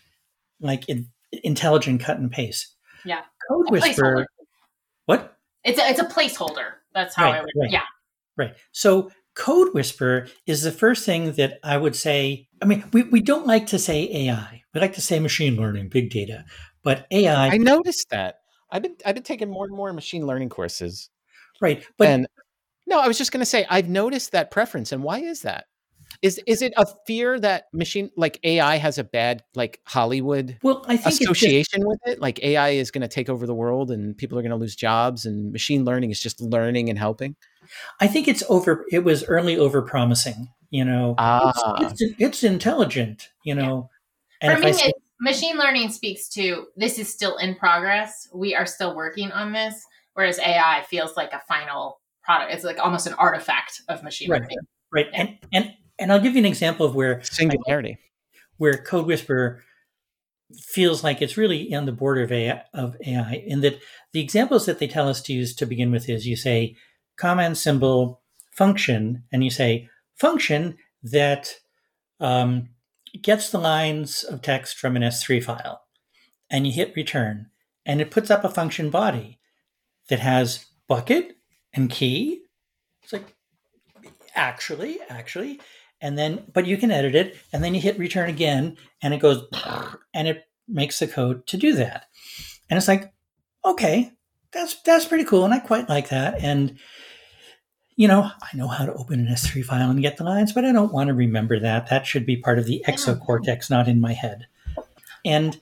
like 0.62 0.88
in, 0.90 1.08
intelligent 1.44 2.02
cut 2.02 2.18
and 2.18 2.32
paste. 2.32 2.74
Yeah. 3.06 3.22
Code 3.50 3.68
A 3.68 3.72
Whisper. 3.72 4.26
What? 5.06 5.36
it's 5.64 5.80
a, 5.80 5.90
it's 5.90 6.00
a 6.00 6.06
placeholder. 6.06 6.72
That's 6.94 7.16
how 7.16 7.26
Right, 7.26 7.36
I 7.36 7.42
would. 7.42 7.50
right. 7.60 7.72
Yeah. 7.72 7.84
Right. 8.38 8.54
So 8.72 9.12
Code 9.36 9.74
Whisper 9.74 10.28
is 10.46 10.64
the 10.64 10.72
first 10.72 11.06
thing 11.06 11.34
that 11.34 11.60
I 11.64 11.78
would 11.78 11.96
say. 11.96 12.48
I 12.62 12.66
mean, 12.66 12.84
we, 12.94 13.04
we 13.04 13.20
don't 13.22 13.46
like 13.48 13.68
to 13.68 13.80
say 13.80 14.10
AI. 14.28 14.64
We 14.74 14.80
like 14.82 14.94
to 14.94 15.02
say 15.02 15.20
machine 15.20 15.56
learning, 15.58 15.90
big 15.90 16.10
data. 16.10 16.46
But 16.84 17.08
AI, 17.12 17.48
i 17.48 17.58
noticed 17.58 18.10
that 18.10 18.40
i've 18.72 18.82
been 18.82 18.96
i've 19.06 19.16
been 19.16 19.24
taking 19.24 19.50
more 19.50 19.66
and 19.66 19.76
more 19.76 19.94
machine 19.94 20.26
learning 20.26 20.50
courses 20.50 21.10
right. 21.62 21.86
But 21.98 22.08
and 22.10 22.28
no, 22.86 23.00
I 23.00 23.08
was 23.08 23.18
just 23.18 23.32
going 23.32 23.40
to 23.40 23.46
say 23.46 23.66
I've 23.70 23.88
noticed 23.88 24.34
that 24.34 24.52
preference, 24.52 24.92
and 24.92 25.04
why 25.04 25.20
is 25.20 25.44
that? 25.44 25.66
Is 26.22 26.40
is 26.46 26.62
it 26.62 26.74
a 26.78 26.86
fear 27.08 27.40
that 27.40 27.66
machine 27.74 28.12
like 28.18 28.40
AI 28.44 28.76
has 28.78 28.98
a 28.98 29.04
bad 29.04 29.44
like 29.56 29.80
Hollywood 29.86 30.58
well, 30.62 30.84
I 30.88 30.98
think 30.98 31.08
it's 31.08 31.20
just- 31.20 31.22
association 31.22 31.86
with 31.86 32.00
it? 32.06 32.20
Like 32.20 32.44
AI 32.44 32.70
is 32.72 32.92
going 32.92 33.02
to 33.02 33.08
take 33.08 33.30
over 33.30 33.46
the 33.48 33.56
world, 33.56 33.90
and 33.92 34.18
people 34.18 34.38
are 34.38 34.42
going 34.42 34.52
to 34.52 34.58
lose 34.58 34.76
jobs, 34.76 35.26
and 35.26 35.52
machine 35.52 35.86
learning 35.86 36.12
is 36.12 36.20
just 36.20 36.42
learning 36.42 36.90
and 36.90 37.00
helping. 37.00 37.36
I 38.02 38.08
think 38.08 38.28
it's 38.28 38.44
over. 38.50 38.86
It 38.92 39.04
was 39.04 39.24
early 39.26 39.58
over 39.58 39.82
promising. 39.82 40.50
You 40.70 40.86
know, 40.86 41.16
Ah, 41.18 41.78
it's, 41.80 42.02
it's 42.02 42.14
it's 42.20 42.44
intelligent. 42.44 43.30
You 43.44 43.56
know, 43.56 43.90
For 44.42 44.52
and 44.52 44.62
me, 44.62 44.70
if 44.70 44.76
I 44.76 44.80
say, 44.80 44.88
it, 44.90 44.96
machine 45.20 45.58
learning 45.58 45.90
speaks 45.92 46.28
to 46.30 46.68
this 46.76 47.00
is 47.00 47.12
still 47.12 47.38
in 47.38 47.56
progress. 47.56 48.28
We 48.34 48.56
are 48.56 48.66
still 48.66 48.96
working 48.96 49.32
on 49.32 49.54
this, 49.54 49.84
whereas 50.14 50.40
AI 50.40 50.84
feels 50.90 51.16
like 51.18 51.34
a 51.34 51.42
final 51.48 52.00
product. 52.24 52.54
It's 52.54 52.64
like 52.64 52.80
almost 52.80 53.08
an 53.08 53.14
artifact 53.14 53.82
of 53.90 54.04
machine 54.04 54.30
Right. 54.30 54.42
learning. 54.42 54.58
right, 54.92 55.08
and 55.14 55.38
and 55.54 55.74
and 56.00 56.12
I'll 56.12 56.20
give 56.20 56.34
you 56.34 56.40
an 56.40 56.46
example 56.46 56.86
of 56.86 56.96
where 56.96 57.22
singularity. 57.24 57.98
where 58.58 58.78
Code 58.78 59.06
Whisperer 59.06 59.62
feels 60.56 61.04
like 61.04 61.22
it's 61.22 61.38
really 61.38 61.74
on 61.74 61.86
the 61.86 61.92
border 61.92 62.22
of 62.22 62.32
AI, 62.32 62.64
of 62.74 62.96
AI. 63.06 63.44
In 63.48 63.62
that 63.62 63.80
the 64.12 64.20
examples 64.22 64.66
that 64.66 64.80
they 64.80 64.88
tell 64.88 65.10
us 65.10 65.22
to 65.24 65.34
use 65.34 65.56
to 65.56 65.66
begin 65.66 65.92
with 65.92 66.10
is 66.10 66.28
you 66.28 66.36
say 66.36 66.76
command 67.18 67.58
symbol 67.58 68.22
function, 68.52 69.24
and 69.32 69.44
you 69.44 69.50
say 69.50 69.90
function 70.16 70.78
that 71.02 71.56
um, 72.20 72.70
gets 73.22 73.50
the 73.50 73.60
lines 73.60 74.24
of 74.24 74.42
text 74.42 74.78
from 74.78 74.96
an 74.96 75.04
S3 75.04 75.44
file, 75.44 75.84
and 76.50 76.66
you 76.66 76.74
hit 76.74 76.96
return, 76.96 77.48
and 77.86 78.02
it 78.02 78.12
puts 78.12 78.32
up 78.32 78.44
a 78.44 78.50
function 78.50 78.90
body 78.90 79.40
that 80.10 80.20
has 80.20 80.66
bucket 80.88 81.38
and 81.74 81.90
key. 81.90 82.42
It's 83.04 83.14
like 83.14 83.36
actually, 84.36 85.00
actually, 85.10 85.60
and 86.02 86.18
then 86.18 86.46
but 86.54 86.66
you 86.66 86.78
can 86.78 86.92
edit 86.92 87.16
it, 87.16 87.38
and 87.52 87.64
then 87.64 87.76
you 87.76 87.82
hit 87.82 88.00
return 88.00 88.30
again, 88.30 88.78
and 89.02 89.14
it 89.14 89.20
goes 89.20 89.46
and 90.14 90.28
it 90.28 90.46
makes 90.68 91.00
the 91.00 91.08
code 91.08 91.46
to 91.48 91.58
do 91.58 91.74
that, 91.74 92.08
and 92.70 92.78
it's 92.78 92.88
like 92.88 93.14
okay, 93.66 94.12
that's 94.52 94.82
that's 94.82 95.06
pretty 95.06 95.24
cool, 95.24 95.46
and 95.46 95.54
I 95.54 95.60
quite 95.60 95.90
like 95.90 96.10
that, 96.10 96.42
and 96.42 96.78
you 97.96 98.08
know, 98.08 98.24
I 98.24 98.58
know 98.58 98.68
how 98.68 98.86
to 98.86 98.94
open 98.94 99.20
an 99.20 99.34
S3 99.34 99.64
file 99.64 99.90
and 99.90 100.02
get 100.02 100.18
the 100.18 100.24
lines, 100.24 100.52
but 100.52 100.66
I 100.66 100.72
don't 100.72 100.94
want 100.94 101.10
to 101.10 101.14
remember 101.14 101.60
that. 101.60 101.90
That 101.90 102.08
should 102.08 102.26
be 102.26 102.38
part 102.38 102.60
of 102.60 102.66
the 102.66 102.84
exocortex, 102.88 103.70
not 103.70 103.88
in 103.88 104.02
my 104.02 104.14
head. 104.14 104.48
And 105.24 105.60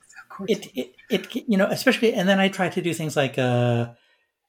it, 0.47 0.67
it, 0.75 0.95
it, 1.09 1.35
you 1.47 1.57
know, 1.57 1.67
especially, 1.67 2.13
and 2.13 2.27
then 2.27 2.39
I 2.39 2.47
try 2.47 2.69
to 2.69 2.81
do 2.81 2.93
things 2.93 3.15
like 3.15 3.38
uh, 3.38 3.91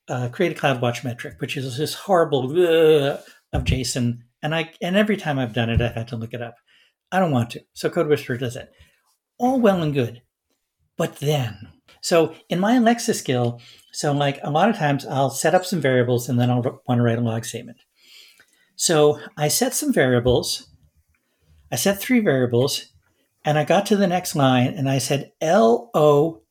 uh, 0.09 0.29
create 0.29 0.57
a 0.57 0.61
CloudWatch 0.61 1.05
metric, 1.05 1.37
which 1.41 1.57
is 1.57 1.77
this 1.77 1.95
horrible 1.95 2.51
uh, 2.53 3.19
of 3.53 3.65
JSON. 3.65 4.21
And 4.43 4.55
I, 4.55 4.73
and 4.81 4.97
every 4.97 5.17
time 5.17 5.39
I've 5.39 5.53
done 5.53 5.71
it, 5.71 5.81
I've 5.81 5.95
had 5.95 6.09
to 6.09 6.17
look 6.17 6.35
it 6.35 6.43
up. 6.43 6.57
I 7.11 7.19
don't 7.19 7.33
want 7.33 7.51
to. 7.51 7.65
So 7.73 7.91
Code 7.91 8.09
Whisperer 8.09 8.39
does 8.39 8.57
it. 8.57 8.73
All 9.39 9.61
well 9.61 9.83
and 9.83 9.93
good. 9.93 10.23
But 10.97 11.17
then, 11.17 11.69
so 12.03 12.35
in 12.51 12.61
my 12.61 12.75
Alexa 12.75 13.15
skill, 13.15 13.61
so 13.93 14.13
like 14.13 14.39
a 14.43 14.51
lot 14.51 14.69
of 14.69 14.77
times 14.77 15.07
I'll 15.07 15.31
set 15.31 15.55
up 15.55 15.65
some 15.65 15.81
variables 15.81 16.29
and 16.29 16.39
then 16.39 16.51
I'll 16.51 16.83
want 16.87 16.99
to 16.99 17.03
write 17.03 17.19
a 17.19 17.23
log 17.23 17.45
statement. 17.47 17.79
So 18.77 19.19
I 19.37 19.49
set 19.49 19.73
some 19.73 19.93
variables. 19.93 20.69
I 21.71 21.77
set 21.77 22.01
three 22.01 22.21
variables 22.21 22.93
and 23.45 23.59
I 23.59 23.65
got 23.65 23.87
to 23.87 23.97
the 23.97 24.07
next 24.07 24.35
line 24.37 24.75
and 24.75 24.91
I 24.91 24.99
said 24.99 25.33
L 25.41 25.91
O 25.95 26.43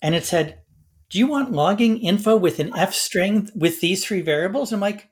and 0.00 0.14
it 0.14 0.24
said, 0.24 0.60
Do 1.10 1.18
you 1.18 1.26
want 1.26 1.50
logging 1.52 1.98
info 1.98 2.36
with 2.36 2.60
an 2.60 2.72
F 2.76 2.94
string 2.94 3.48
with 3.54 3.80
these 3.80 4.04
three 4.04 4.20
variables? 4.20 4.72
I'm 4.72 4.80
like, 4.80 5.08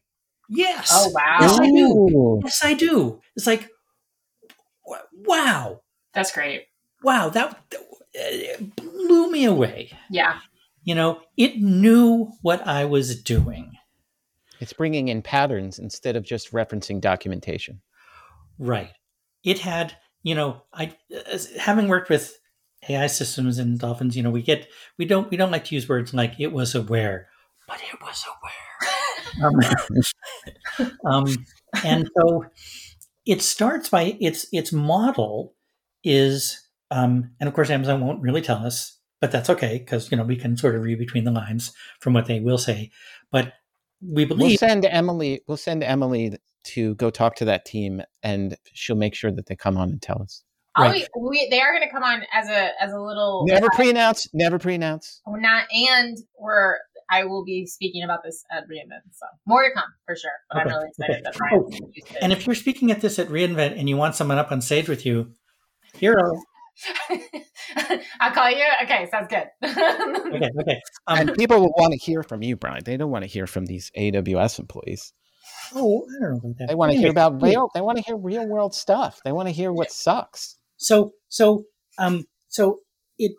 Yes. 0.48 0.90
Oh 0.92 1.10
wow, 1.12 1.38
Yes, 1.40 1.58
I 1.58 1.70
do. 1.70 2.40
Yes, 2.44 2.64
I 2.64 2.74
do. 2.74 3.20
It's 3.34 3.46
like, 3.48 3.68
wow, 5.26 5.80
that's 6.14 6.32
great. 6.32 6.66
wow, 7.02 7.28
that, 7.30 7.60
that 8.16 8.76
blew 8.76 9.30
me 9.30 9.44
away. 9.44 9.90
Yeah, 10.10 10.40
You 10.84 10.94
know, 10.94 11.20
it 11.36 11.58
knew 11.58 12.32
what 12.42 12.66
I 12.66 12.84
was 12.84 13.22
doing. 13.22 13.72
It's 14.60 14.72
bringing 14.72 15.08
in 15.08 15.22
patterns 15.22 15.78
instead 15.78 16.16
of 16.16 16.24
just 16.24 16.52
referencing 16.52 17.00
documentation. 17.00 17.82
Right. 18.58 18.92
It 19.44 19.58
had, 19.58 19.96
you 20.22 20.34
know, 20.34 20.62
I 20.72 20.94
having 21.58 21.88
worked 21.88 22.08
with 22.08 22.38
AI 22.88 23.06
systems 23.06 23.58
and 23.58 23.78
dolphins, 23.78 24.16
you 24.16 24.22
know, 24.22 24.30
we 24.30 24.42
get 24.42 24.66
we 24.98 25.04
don't 25.04 25.30
we 25.30 25.36
don't 25.36 25.50
like 25.50 25.64
to 25.66 25.74
use 25.74 25.88
words 25.88 26.14
like 26.14 26.40
it 26.40 26.52
was 26.52 26.74
aware, 26.74 27.28
but 27.68 27.80
it 27.92 28.00
was 28.00 28.24
aware. 28.40 29.44
um, 29.44 30.86
um, 31.26 31.46
and 31.84 32.08
so 32.18 32.46
it 33.26 33.42
starts 33.42 33.88
by 33.88 34.16
its 34.20 34.46
its 34.52 34.72
model 34.72 35.54
is 36.02 36.65
Um, 36.90 37.32
and 37.40 37.48
of 37.48 37.54
course, 37.54 37.70
Amazon 37.70 38.00
won't 38.00 38.22
really 38.22 38.42
tell 38.42 38.64
us, 38.64 38.98
but 39.20 39.32
that's 39.32 39.50
okay 39.50 39.78
because 39.78 40.10
you 40.10 40.16
know 40.16 40.24
we 40.24 40.36
can 40.36 40.56
sort 40.56 40.74
of 40.74 40.82
read 40.82 40.98
between 40.98 41.24
the 41.24 41.30
lines 41.30 41.72
from 42.00 42.12
what 42.12 42.26
they 42.26 42.40
will 42.40 42.58
say. 42.58 42.90
But 43.30 43.52
we 44.00 44.24
believe 44.24 44.60
we'll 44.60 44.68
send 44.68 44.84
Emily. 44.84 45.40
We'll 45.46 45.56
send 45.56 45.82
Emily 45.82 46.36
to 46.64 46.94
go 46.96 47.10
talk 47.10 47.36
to 47.36 47.44
that 47.46 47.64
team, 47.64 48.02
and 48.22 48.56
she'll 48.72 48.96
make 48.96 49.14
sure 49.14 49.32
that 49.32 49.46
they 49.46 49.56
come 49.56 49.76
on 49.76 49.90
and 49.90 50.02
tell 50.02 50.22
us. 50.22 50.42
Right. 50.78 51.08
We, 51.16 51.28
we, 51.28 51.48
they 51.48 51.60
are 51.60 51.72
going 51.72 51.88
to 51.88 51.90
come 51.90 52.02
on 52.02 52.22
as 52.34 52.48
a 52.50 52.70
as 52.80 52.92
a 52.92 53.00
little 53.00 53.44
never 53.46 53.68
pre-announce, 53.74 54.28
never 54.34 54.58
pre-announce. 54.58 55.22
We're 55.26 55.40
not, 55.40 55.64
and 55.72 56.18
we're 56.38 56.76
I 57.10 57.24
will 57.24 57.44
be 57.44 57.66
speaking 57.66 58.02
about 58.02 58.22
this 58.22 58.44
at 58.50 58.64
reInvent, 58.68 59.00
so 59.12 59.26
more 59.46 59.62
to 59.62 59.70
come 59.74 59.88
for 60.04 60.16
sure. 60.16 60.30
But 60.50 60.58
okay. 60.58 60.70
I'm 60.70 60.76
really 60.76 60.88
excited 60.88 61.16
okay. 61.16 61.22
that 61.24 61.34
Brian. 61.36 61.64
Oh, 61.72 62.18
and 62.20 62.32
if 62.32 62.46
you're 62.46 62.54
speaking 62.54 62.90
at 62.90 63.00
this 63.00 63.18
at 63.18 63.28
reInvent 63.28 63.78
and 63.78 63.88
you 63.88 63.96
want 63.96 64.14
someone 64.14 64.38
up 64.38 64.52
on 64.52 64.60
stage 64.60 64.88
with 64.88 65.06
you, 65.06 65.32
hero. 65.94 66.42
I'll 68.20 68.32
call 68.32 68.50
you. 68.50 68.64
Okay, 68.84 69.08
sounds 69.10 69.28
good. 69.28 69.46
okay, 69.64 70.50
okay. 70.60 70.80
Um, 71.06 71.28
people 71.34 71.60
will 71.60 71.74
want 71.76 71.92
to 71.92 71.98
hear 71.98 72.22
from 72.22 72.42
you, 72.42 72.56
Brian. 72.56 72.82
They 72.84 72.96
don't 72.96 73.10
want 73.10 73.24
to 73.24 73.30
hear 73.30 73.46
from 73.46 73.66
these 73.66 73.90
AWS 73.96 74.58
employees. 74.58 75.12
Oh, 75.74 76.04
I 76.08 76.22
don't 76.22 76.32
know 76.32 76.38
about 76.38 76.58
that. 76.58 76.68
They 76.68 76.74
want 76.74 76.92
to 76.92 76.98
hear 76.98 77.10
about 77.10 77.42
real. 77.42 77.70
They 77.74 77.80
want 77.80 77.98
to 77.98 78.04
hear 78.04 78.16
real 78.16 78.46
world 78.46 78.74
stuff. 78.74 79.20
They 79.24 79.32
want 79.32 79.48
to 79.48 79.52
hear 79.52 79.72
what 79.72 79.90
sucks. 79.90 80.56
So, 80.76 81.12
so, 81.28 81.64
um, 81.98 82.24
so 82.48 82.80
it 83.18 83.32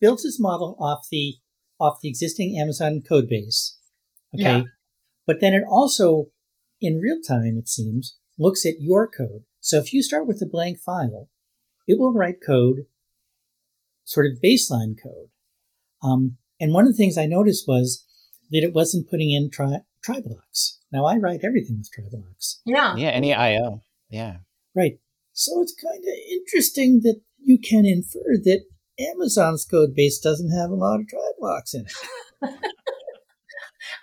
builds 0.00 0.24
its 0.24 0.40
model 0.40 0.76
off 0.80 1.06
the 1.10 1.34
off 1.78 1.98
the 2.00 2.08
existing 2.08 2.58
Amazon 2.58 3.02
code 3.06 3.28
base. 3.28 3.78
Okay, 4.34 4.42
yeah. 4.42 4.62
but 5.26 5.40
then 5.40 5.54
it 5.54 5.62
also, 5.68 6.26
in 6.80 6.98
real 6.98 7.20
time, 7.26 7.56
it 7.58 7.68
seems, 7.68 8.18
looks 8.38 8.64
at 8.64 8.74
your 8.80 9.08
code. 9.08 9.44
So 9.60 9.78
if 9.78 9.92
you 9.92 10.02
start 10.02 10.26
with 10.26 10.40
a 10.42 10.46
blank 10.46 10.78
file, 10.78 11.28
it 11.86 11.98
will 11.98 12.12
write 12.12 12.36
code, 12.44 12.86
sort 14.04 14.26
of 14.26 14.42
baseline 14.42 14.96
code. 15.00 15.30
Um, 16.02 16.36
and 16.60 16.72
one 16.72 16.86
of 16.86 16.92
the 16.92 16.96
things 16.96 17.18
I 17.18 17.26
noticed 17.26 17.66
was 17.66 18.04
that 18.50 18.62
it 18.62 18.72
wasn't 18.72 19.10
putting 19.10 19.30
in 19.30 19.50
try, 19.50 19.78
try 20.02 20.20
blocks. 20.20 20.78
Now 20.92 21.04
I 21.04 21.16
write 21.16 21.40
everything 21.42 21.78
with 21.78 21.90
try 21.92 22.04
blocks. 22.10 22.60
Yeah. 22.64 22.96
Yeah. 22.96 23.08
Any 23.08 23.34
IO. 23.34 23.82
Yeah. 24.08 24.38
Right. 24.74 24.98
So 25.32 25.60
it's 25.60 25.74
kind 25.74 26.02
of 26.02 26.14
interesting 26.30 27.00
that 27.02 27.20
you 27.42 27.58
can 27.58 27.84
infer 27.84 28.36
that 28.44 28.64
Amazon's 28.98 29.64
code 29.64 29.94
base 29.94 30.18
doesn't 30.18 30.50
have 30.50 30.70
a 30.70 30.74
lot 30.74 31.00
of 31.00 31.08
try 31.08 31.30
blocks 31.38 31.74
in 31.74 31.82
it. 31.82 32.50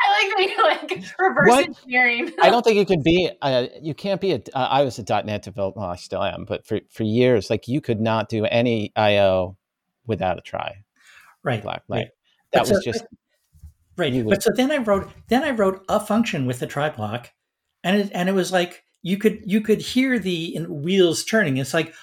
I 0.02 0.26
like 0.26 0.38
that 0.38 0.56
you're 0.56 0.68
like 0.68 1.06
reverse 1.20 1.50
what? 1.50 1.66
engineering. 1.66 2.32
I 2.42 2.50
don't 2.50 2.64
think 2.64 2.78
it 2.78 2.88
could 2.88 3.04
be. 3.04 3.32
Uh, 3.42 3.68
you 3.82 3.94
can't 3.94 4.22
be 4.22 4.34
a. 4.34 4.42
Uh, 4.54 4.68
I 4.70 4.84
was 4.84 5.00
a 5.00 5.24
.NET 5.24 5.44
developer. 5.44 5.80
Well, 5.80 5.90
I 5.90 5.96
still 5.96 6.24
am, 6.24 6.46
but 6.46 6.66
for 6.66 6.80
for 6.90 7.04
years, 7.04 7.50
like 7.50 7.68
you 7.68 7.82
could 7.82 8.02
not 8.02 8.30
do 8.30 8.46
any 8.46 8.92
I/O 8.96 9.58
without 10.06 10.38
a 10.38 10.42
try. 10.42 10.84
Right. 11.44 11.62
Block. 11.62 11.84
Like 11.88 12.00
right. 12.00 12.08
that 12.54 12.64
but 12.64 12.70
was 12.70 12.84
so, 12.84 12.92
just. 12.92 13.06
Right. 13.96 14.26
But 14.26 14.42
so 14.42 14.50
then 14.56 14.72
I 14.72 14.78
wrote 14.78 15.12
then 15.28 15.44
I 15.44 15.52
wrote 15.52 15.84
a 15.88 16.00
function 16.00 16.46
with 16.46 16.60
the 16.60 16.68
try 16.68 16.90
block, 16.90 17.32
and 17.84 17.98
it 17.98 18.12
and 18.14 18.30
it 18.30 18.34
was 18.34 18.52
like 18.52 18.84
you 19.04 19.18
could 19.18 19.42
you 19.46 19.62
could 19.62 19.82
hear 19.82 20.18
the 20.18 20.66
wheels 20.68 21.24
turning. 21.24 21.58
It's 21.58 21.74
like, 21.74 21.94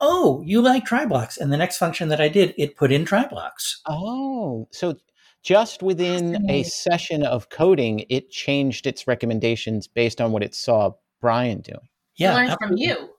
oh, 0.00 0.42
you 0.46 0.60
like 0.60 0.84
try 0.84 1.06
blocks, 1.06 1.36
and 1.36 1.52
the 1.52 1.56
next 1.56 1.78
function 1.78 2.08
that 2.08 2.20
I 2.20 2.28
did, 2.28 2.54
it 2.56 2.76
put 2.76 2.92
in 2.92 3.04
try 3.04 3.26
blocks. 3.26 3.80
Oh, 3.86 4.68
so 4.70 4.96
just 5.42 5.82
within 5.82 6.50
a 6.50 6.62
session 6.64 7.22
of 7.22 7.48
coding, 7.48 8.04
it 8.08 8.30
changed 8.30 8.86
its 8.86 9.06
recommendations 9.06 9.86
based 9.86 10.20
on 10.20 10.32
what 10.32 10.42
it 10.42 10.54
saw 10.54 10.92
Brian 11.20 11.60
doing. 11.60 11.88
Yeah, 12.16 12.34
learned 12.34 12.56
from 12.60 12.76
you. 12.76 13.10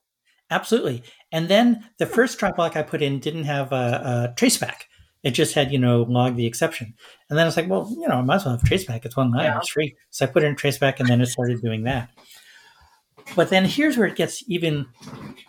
Absolutely. 0.49 1.03
And 1.31 1.47
then 1.47 1.83
the 1.97 2.05
first 2.05 2.37
try 2.37 2.51
block 2.51 2.75
I 2.75 2.83
put 2.83 3.01
in 3.01 3.19
didn't 3.19 3.45
have 3.45 3.71
a, 3.71 4.33
a 4.35 4.39
traceback. 4.39 4.83
It 5.23 5.31
just 5.31 5.53
had, 5.53 5.71
you 5.71 5.79
know, 5.79 6.01
log 6.03 6.35
the 6.35 6.45
exception. 6.45 6.93
And 7.29 7.37
then 7.37 7.45
I 7.45 7.47
was 7.47 7.55
like, 7.55 7.69
well, 7.69 7.89
you 7.91 8.07
know, 8.07 8.15
I 8.15 8.21
might 8.21 8.35
as 8.35 8.45
well 8.45 8.57
have 8.57 8.63
traceback. 8.63 9.05
It's 9.05 9.15
one 9.15 9.31
line, 9.31 9.45
yeah. 9.45 9.57
it's 9.57 9.69
free. 9.69 9.95
So 10.09 10.25
I 10.25 10.29
put 10.29 10.43
in 10.43 10.55
traceback 10.55 10.99
and 10.99 11.07
then 11.07 11.21
it 11.21 11.27
started 11.27 11.61
doing 11.61 11.83
that. 11.83 12.09
But 13.35 13.49
then 13.49 13.65
here's 13.65 13.97
where 13.97 14.07
it 14.07 14.15
gets 14.15 14.43
even 14.47 14.87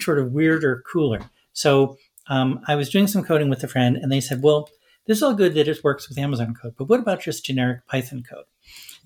sort 0.00 0.18
of 0.18 0.32
weirder, 0.32 0.82
cooler. 0.90 1.30
So 1.52 1.96
um, 2.28 2.60
I 2.68 2.76
was 2.76 2.90
doing 2.90 3.06
some 3.06 3.24
coding 3.24 3.50
with 3.50 3.64
a 3.64 3.68
friend, 3.68 3.96
and 3.96 4.12
they 4.12 4.20
said, 4.20 4.42
"Well, 4.42 4.68
this 5.06 5.18
is 5.18 5.22
all 5.22 5.34
good 5.34 5.54
that 5.54 5.68
it 5.68 5.84
works 5.84 6.08
with 6.08 6.18
Amazon 6.18 6.54
code, 6.54 6.74
but 6.76 6.88
what 6.88 7.00
about 7.00 7.20
just 7.20 7.44
generic 7.44 7.86
Python 7.86 8.22
code?" 8.28 8.44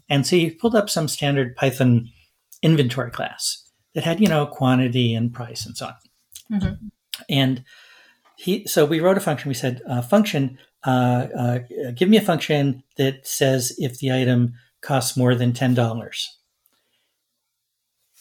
And 0.09 0.27
so 0.27 0.37
he 0.37 0.51
pulled 0.51 0.75
up 0.77 0.89
some 0.89 1.09
standard 1.09 1.57
Python 1.57 2.09
inventory 2.63 3.11
class 3.11 3.69
that 3.95 4.05
had, 4.05 4.21
you 4.21 4.29
know, 4.29 4.47
quantity 4.47 5.15
and 5.15 5.33
price 5.33 5.67
and 5.67 5.77
so 5.77 5.87
on. 5.87 5.95
Mm-hmm. 6.53 6.87
And 7.29 7.65
he, 8.37 8.67
so 8.67 8.85
we 8.85 9.01
wrote 9.01 9.17
a 9.17 9.21
function. 9.21 9.49
We 9.49 9.55
said, 9.55 9.83
uh, 9.89 10.03
"Function, 10.03 10.59
uh, 10.87 11.27
uh, 11.39 11.59
give 11.95 12.09
me 12.09 12.19
a 12.19 12.23
function 12.23 12.83
that 12.99 13.27
says 13.27 13.75
if 13.79 13.99
the 13.99 14.13
item 14.13 14.55
costs 14.83 15.17
more 15.17 15.35
than 15.35 15.53
ten 15.53 15.75
dollars." 15.75 16.39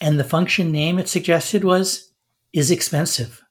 And 0.02 0.20
the 0.20 0.24
function 0.24 0.72
name 0.72 1.00
it 1.00 1.08
suggested 1.08 1.64
was 1.64 2.12
is 2.54 2.72
expensive. 2.72 3.44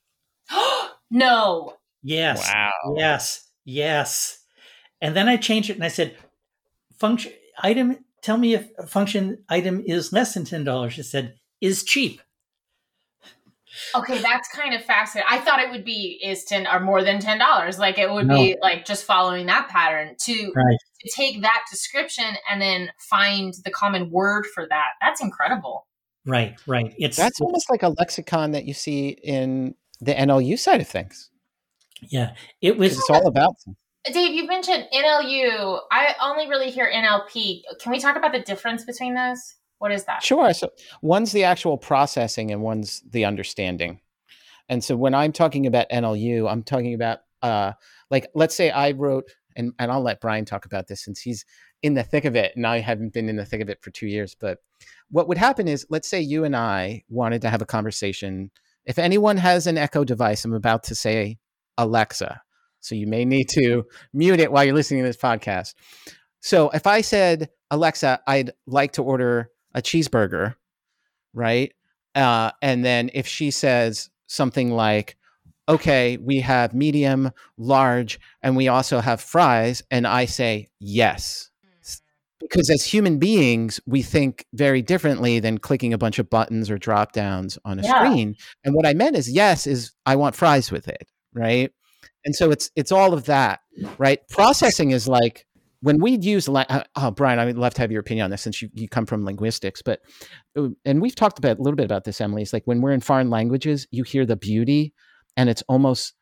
no. 1.10 1.74
Yes. 2.02 2.50
Wow. 2.52 2.94
Yes. 2.96 3.43
Yes. 3.64 4.38
And 5.00 5.16
then 5.16 5.28
I 5.28 5.36
changed 5.36 5.70
it 5.70 5.76
and 5.76 5.84
I 5.84 5.88
said, 5.88 6.16
function 6.98 7.32
item, 7.62 7.98
tell 8.22 8.36
me 8.36 8.54
if 8.54 8.68
a 8.78 8.86
function 8.86 9.44
item 9.48 9.82
is 9.86 10.12
less 10.12 10.34
than 10.34 10.44
$10. 10.44 10.98
It 10.98 11.04
said, 11.04 11.34
is 11.60 11.84
cheap. 11.84 12.20
Okay, 13.94 14.20
that's 14.20 14.48
kind 14.48 14.74
of 14.74 14.84
fascinating. 14.84 15.28
I 15.30 15.40
thought 15.40 15.60
it 15.60 15.70
would 15.70 15.84
be 15.84 16.20
is 16.22 16.44
ten 16.44 16.66
or 16.66 16.80
more 16.80 17.02
than 17.02 17.18
ten 17.18 17.38
dollars. 17.38 17.78
Like 17.78 17.98
it 17.98 18.10
would 18.10 18.26
no. 18.26 18.36
be 18.36 18.56
like 18.62 18.84
just 18.84 19.04
following 19.04 19.46
that 19.46 19.68
pattern 19.68 20.14
to 20.20 20.52
right. 20.54 20.78
to 21.00 21.10
take 21.14 21.42
that 21.42 21.64
description 21.70 22.36
and 22.48 22.60
then 22.60 22.90
find 22.98 23.52
the 23.64 23.70
common 23.70 24.10
word 24.10 24.46
for 24.46 24.66
that. 24.68 24.90
That's 25.00 25.20
incredible. 25.20 25.86
Right, 26.26 26.54
right. 26.66 26.94
It's 26.98 27.16
that's 27.16 27.40
almost 27.40 27.68
like 27.68 27.82
a 27.82 27.88
lexicon 27.88 28.52
that 28.52 28.64
you 28.64 28.74
see 28.74 29.08
in 29.08 29.74
the 30.00 30.14
NLU 30.14 30.58
side 30.58 30.80
of 30.80 30.88
things. 30.88 31.30
Yeah, 32.10 32.34
it 32.60 32.76
was. 32.76 32.98
It's 32.98 33.10
all 33.10 33.26
about. 33.26 33.54
Them. 33.64 33.76
Dave, 34.12 34.34
you 34.34 34.46
mentioned 34.46 34.86
NLU. 34.92 35.80
I 35.90 36.14
only 36.20 36.48
really 36.48 36.70
hear 36.70 36.90
NLP. 36.92 37.62
Can 37.80 37.92
we 37.92 37.98
talk 37.98 38.16
about 38.16 38.32
the 38.32 38.40
difference 38.40 38.84
between 38.84 39.14
those? 39.14 39.54
What 39.78 39.92
is 39.92 40.04
that? 40.04 40.22
Sure. 40.22 40.52
So 40.52 40.70
one's 41.02 41.32
the 41.32 41.44
actual 41.44 41.78
processing, 41.78 42.50
and 42.50 42.62
one's 42.62 43.02
the 43.08 43.24
understanding. 43.24 44.00
And 44.68 44.82
so 44.82 44.96
when 44.96 45.14
I'm 45.14 45.32
talking 45.32 45.66
about 45.66 45.90
NLU, 45.90 46.50
I'm 46.50 46.62
talking 46.62 46.94
about 46.94 47.20
uh, 47.42 47.72
like 48.10 48.28
let's 48.34 48.54
say 48.54 48.70
I 48.70 48.92
wrote, 48.92 49.30
and 49.56 49.72
and 49.78 49.90
I'll 49.90 50.02
let 50.02 50.20
Brian 50.20 50.44
talk 50.44 50.66
about 50.66 50.86
this 50.86 51.04
since 51.04 51.20
he's 51.20 51.44
in 51.82 51.94
the 51.94 52.02
thick 52.02 52.24
of 52.24 52.36
it, 52.36 52.52
and 52.56 52.66
I 52.66 52.80
haven't 52.80 53.12
been 53.12 53.28
in 53.28 53.36
the 53.36 53.44
thick 53.44 53.60
of 53.60 53.68
it 53.68 53.82
for 53.82 53.90
two 53.90 54.06
years, 54.06 54.34
but 54.38 54.58
what 55.10 55.28
would 55.28 55.38
happen 55.38 55.68
is 55.68 55.86
let's 55.90 56.08
say 56.08 56.20
you 56.20 56.44
and 56.44 56.56
I 56.56 57.04
wanted 57.08 57.42
to 57.42 57.50
have 57.50 57.62
a 57.62 57.66
conversation. 57.66 58.50
If 58.86 58.98
anyone 58.98 59.36
has 59.36 59.66
an 59.66 59.78
Echo 59.78 60.04
device, 60.04 60.44
I'm 60.44 60.52
about 60.52 60.84
to 60.84 60.94
say 60.94 61.38
Alexa. 61.78 62.40
So 62.80 62.94
you 62.94 63.06
may 63.06 63.24
need 63.24 63.48
to 63.50 63.84
mute 64.12 64.40
it 64.40 64.52
while 64.52 64.64
you're 64.64 64.74
listening 64.74 65.02
to 65.02 65.08
this 65.08 65.16
podcast. 65.16 65.74
So 66.40 66.70
if 66.70 66.86
I 66.86 67.00
said, 67.00 67.48
Alexa, 67.70 68.20
I'd 68.26 68.50
like 68.66 68.92
to 68.92 69.02
order 69.02 69.50
a 69.74 69.80
cheeseburger, 69.80 70.54
right? 71.32 71.72
Uh, 72.14 72.50
and 72.60 72.84
then 72.84 73.10
if 73.14 73.26
she 73.26 73.50
says 73.50 74.10
something 74.26 74.70
like, 74.70 75.16
okay, 75.68 76.18
we 76.18 76.40
have 76.40 76.74
medium, 76.74 77.30
large, 77.56 78.20
and 78.42 78.54
we 78.54 78.68
also 78.68 79.00
have 79.00 79.20
fries, 79.20 79.82
and 79.90 80.06
I 80.06 80.26
say 80.26 80.68
yes 80.78 81.50
because 82.44 82.68
as 82.68 82.84
human 82.84 83.18
beings 83.18 83.80
we 83.86 84.02
think 84.02 84.44
very 84.52 84.82
differently 84.82 85.40
than 85.40 85.58
clicking 85.58 85.92
a 85.92 85.98
bunch 85.98 86.18
of 86.18 86.28
buttons 86.28 86.70
or 86.70 86.76
drop 86.76 87.12
downs 87.12 87.58
on 87.64 87.78
a 87.78 87.82
yeah. 87.82 88.04
screen 88.04 88.36
and 88.64 88.74
what 88.74 88.86
i 88.86 88.92
meant 88.92 89.16
is 89.16 89.30
yes 89.30 89.66
is 89.66 89.92
i 90.06 90.14
want 90.14 90.34
fries 90.34 90.70
with 90.70 90.86
it 90.86 91.08
right 91.34 91.70
and 92.24 92.34
so 92.34 92.50
it's 92.50 92.70
it's 92.76 92.92
all 92.92 93.12
of 93.12 93.24
that 93.26 93.60
right 93.98 94.20
processing 94.28 94.90
is 94.90 95.08
like 95.08 95.46
when 95.80 96.00
we 96.00 96.18
use 96.18 96.48
uh, 96.48 96.84
oh 96.96 97.10
brian 97.10 97.38
i 97.38 97.44
would 97.44 97.58
love 97.58 97.74
to 97.74 97.80
have 97.80 97.92
your 97.92 98.00
opinion 98.00 98.24
on 98.24 98.30
this 98.30 98.42
since 98.42 98.62
you, 98.62 98.68
you 98.72 98.88
come 98.88 99.06
from 99.06 99.24
linguistics 99.24 99.82
but 99.82 100.00
uh, 100.56 100.68
and 100.84 101.02
we've 101.02 101.14
talked 101.14 101.38
about 101.38 101.58
a 101.58 101.62
little 101.62 101.76
bit 101.76 101.84
about 101.84 102.04
this 102.04 102.20
emily 102.20 102.42
it's 102.42 102.52
like 102.52 102.66
when 102.66 102.80
we're 102.80 102.92
in 102.92 103.00
foreign 103.00 103.30
languages 103.30 103.86
you 103.90 104.02
hear 104.02 104.24
the 104.24 104.36
beauty 104.36 104.94
and 105.36 105.48
it's 105.48 105.62
almost 105.68 106.14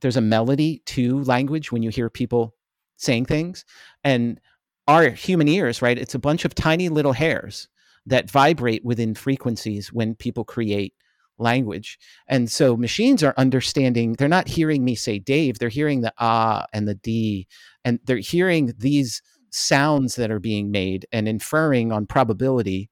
there's 0.00 0.16
a 0.16 0.20
melody 0.20 0.82
to 0.86 1.22
language 1.24 1.72
when 1.72 1.82
you 1.82 1.90
hear 1.90 2.10
people 2.10 2.54
saying 2.96 3.24
things 3.24 3.64
and 4.04 4.40
our 4.88 5.10
human 5.10 5.46
ears, 5.48 5.82
right? 5.82 5.98
It's 5.98 6.14
a 6.14 6.18
bunch 6.18 6.44
of 6.44 6.54
tiny 6.54 6.88
little 6.88 7.12
hairs 7.12 7.68
that 8.06 8.30
vibrate 8.30 8.84
within 8.84 9.14
frequencies 9.14 9.92
when 9.92 10.14
people 10.14 10.44
create 10.44 10.94
language. 11.38 11.98
And 12.28 12.50
so 12.50 12.76
machines 12.76 13.22
are 13.22 13.34
understanding, 13.36 14.14
they're 14.14 14.28
not 14.28 14.48
hearing 14.48 14.84
me 14.84 14.94
say 14.94 15.18
Dave, 15.18 15.58
they're 15.58 15.68
hearing 15.68 16.00
the 16.00 16.12
ah 16.18 16.66
and 16.72 16.88
the 16.88 16.94
D, 16.94 17.46
and 17.84 18.00
they're 18.04 18.18
hearing 18.18 18.74
these 18.78 19.22
sounds 19.50 20.16
that 20.16 20.30
are 20.30 20.40
being 20.40 20.70
made 20.70 21.06
and 21.12 21.28
inferring 21.28 21.90
on 21.90 22.06
probability 22.06 22.90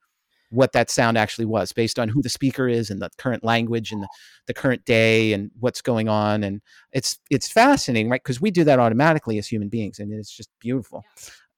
what 0.51 0.73
that 0.73 0.89
sound 0.89 1.19
actually 1.19 1.45
was 1.45 1.73
based 1.73 1.99
on 1.99 2.09
who 2.09 2.23
the 2.23 2.29
speaker 2.29 2.69
is 2.69 2.89
and 2.89 3.03
the 3.03 3.11
current 3.19 3.43
language 3.43 3.91
and 3.91 4.03
the, 4.03 4.09
the 4.47 4.55
current 4.55 4.85
day 4.85 5.33
and 5.33 5.51
what's 5.59 5.83
going 5.83 6.09
on. 6.09 6.45
And 6.45 6.63
it's 6.93 7.19
it's 7.31 7.49
fascinating 7.49 8.09
right? 8.09 8.23
Because 8.23 8.41
we 8.41 8.51
do 8.51 8.65
that 8.65 8.79
automatically 8.79 9.39
as 9.39 9.49
human 9.49 9.69
beings 9.69 9.99
and 9.99 10.13
it's 10.13 10.35
just 10.35 10.49
beautiful. 10.61 11.05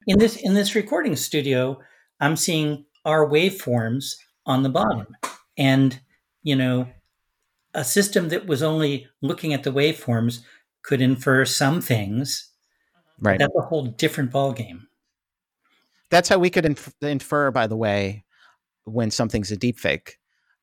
In 0.06 0.18
this 0.18 0.36
in 0.36 0.54
this 0.54 0.74
recording 0.74 1.16
studio 1.16 1.78
i'm 2.20 2.34
seeing 2.34 2.84
our 3.04 3.28
waveforms 3.28 4.16
on 4.46 4.62
the 4.62 4.68
bottom. 4.68 5.06
And 5.56 6.00
you 6.42 6.56
know 6.56 6.88
a 7.74 7.84
system 7.84 8.28
that 8.30 8.46
was 8.46 8.62
only 8.62 9.06
looking 9.20 9.52
at 9.52 9.62
the 9.62 9.72
waveforms 9.72 10.40
could 10.82 11.00
infer 11.00 11.44
some 11.44 11.80
things. 11.80 12.50
Right. 13.20 13.38
That's 13.38 13.54
a 13.56 13.62
whole 13.62 13.86
different 13.86 14.30
ball 14.30 14.52
game 14.52 14.88
that's 16.10 16.28
how 16.28 16.38
we 16.38 16.50
could 16.50 16.64
inf- 16.64 16.94
infer 17.02 17.50
by 17.50 17.66
the 17.66 17.76
way 17.76 18.24
when 18.84 19.10
something's 19.10 19.50
a 19.50 19.56
deep 19.56 19.78
fake 19.78 20.18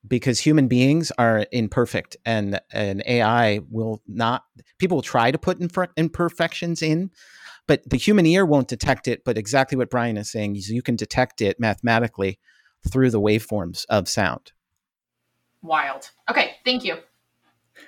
because 0.06 0.40
human 0.40 0.68
beings 0.68 1.10
are 1.18 1.46
imperfect 1.52 2.16
and 2.24 2.60
an 2.72 3.02
AI 3.06 3.60
will 3.70 4.02
not 4.06 4.44
people 4.78 4.96
will 4.96 5.02
try 5.02 5.30
to 5.30 5.38
put 5.38 5.60
infer- 5.60 5.88
imperfections 5.96 6.82
in 6.82 7.10
but 7.66 7.88
the 7.88 7.96
human 7.96 8.26
ear 8.26 8.44
won't 8.44 8.68
detect 8.68 9.08
it 9.08 9.24
but 9.24 9.38
exactly 9.38 9.76
what 9.76 9.90
Brian 9.90 10.16
is 10.16 10.30
saying 10.30 10.56
is 10.56 10.70
you 10.70 10.82
can 10.82 10.96
detect 10.96 11.40
it 11.40 11.58
mathematically 11.60 12.38
through 12.90 13.10
the 13.10 13.20
waveforms 13.20 13.84
of 13.88 14.08
sound 14.08 14.52
wild 15.66 16.10
okay 16.30 16.56
thank 16.64 16.84
you 16.84 16.96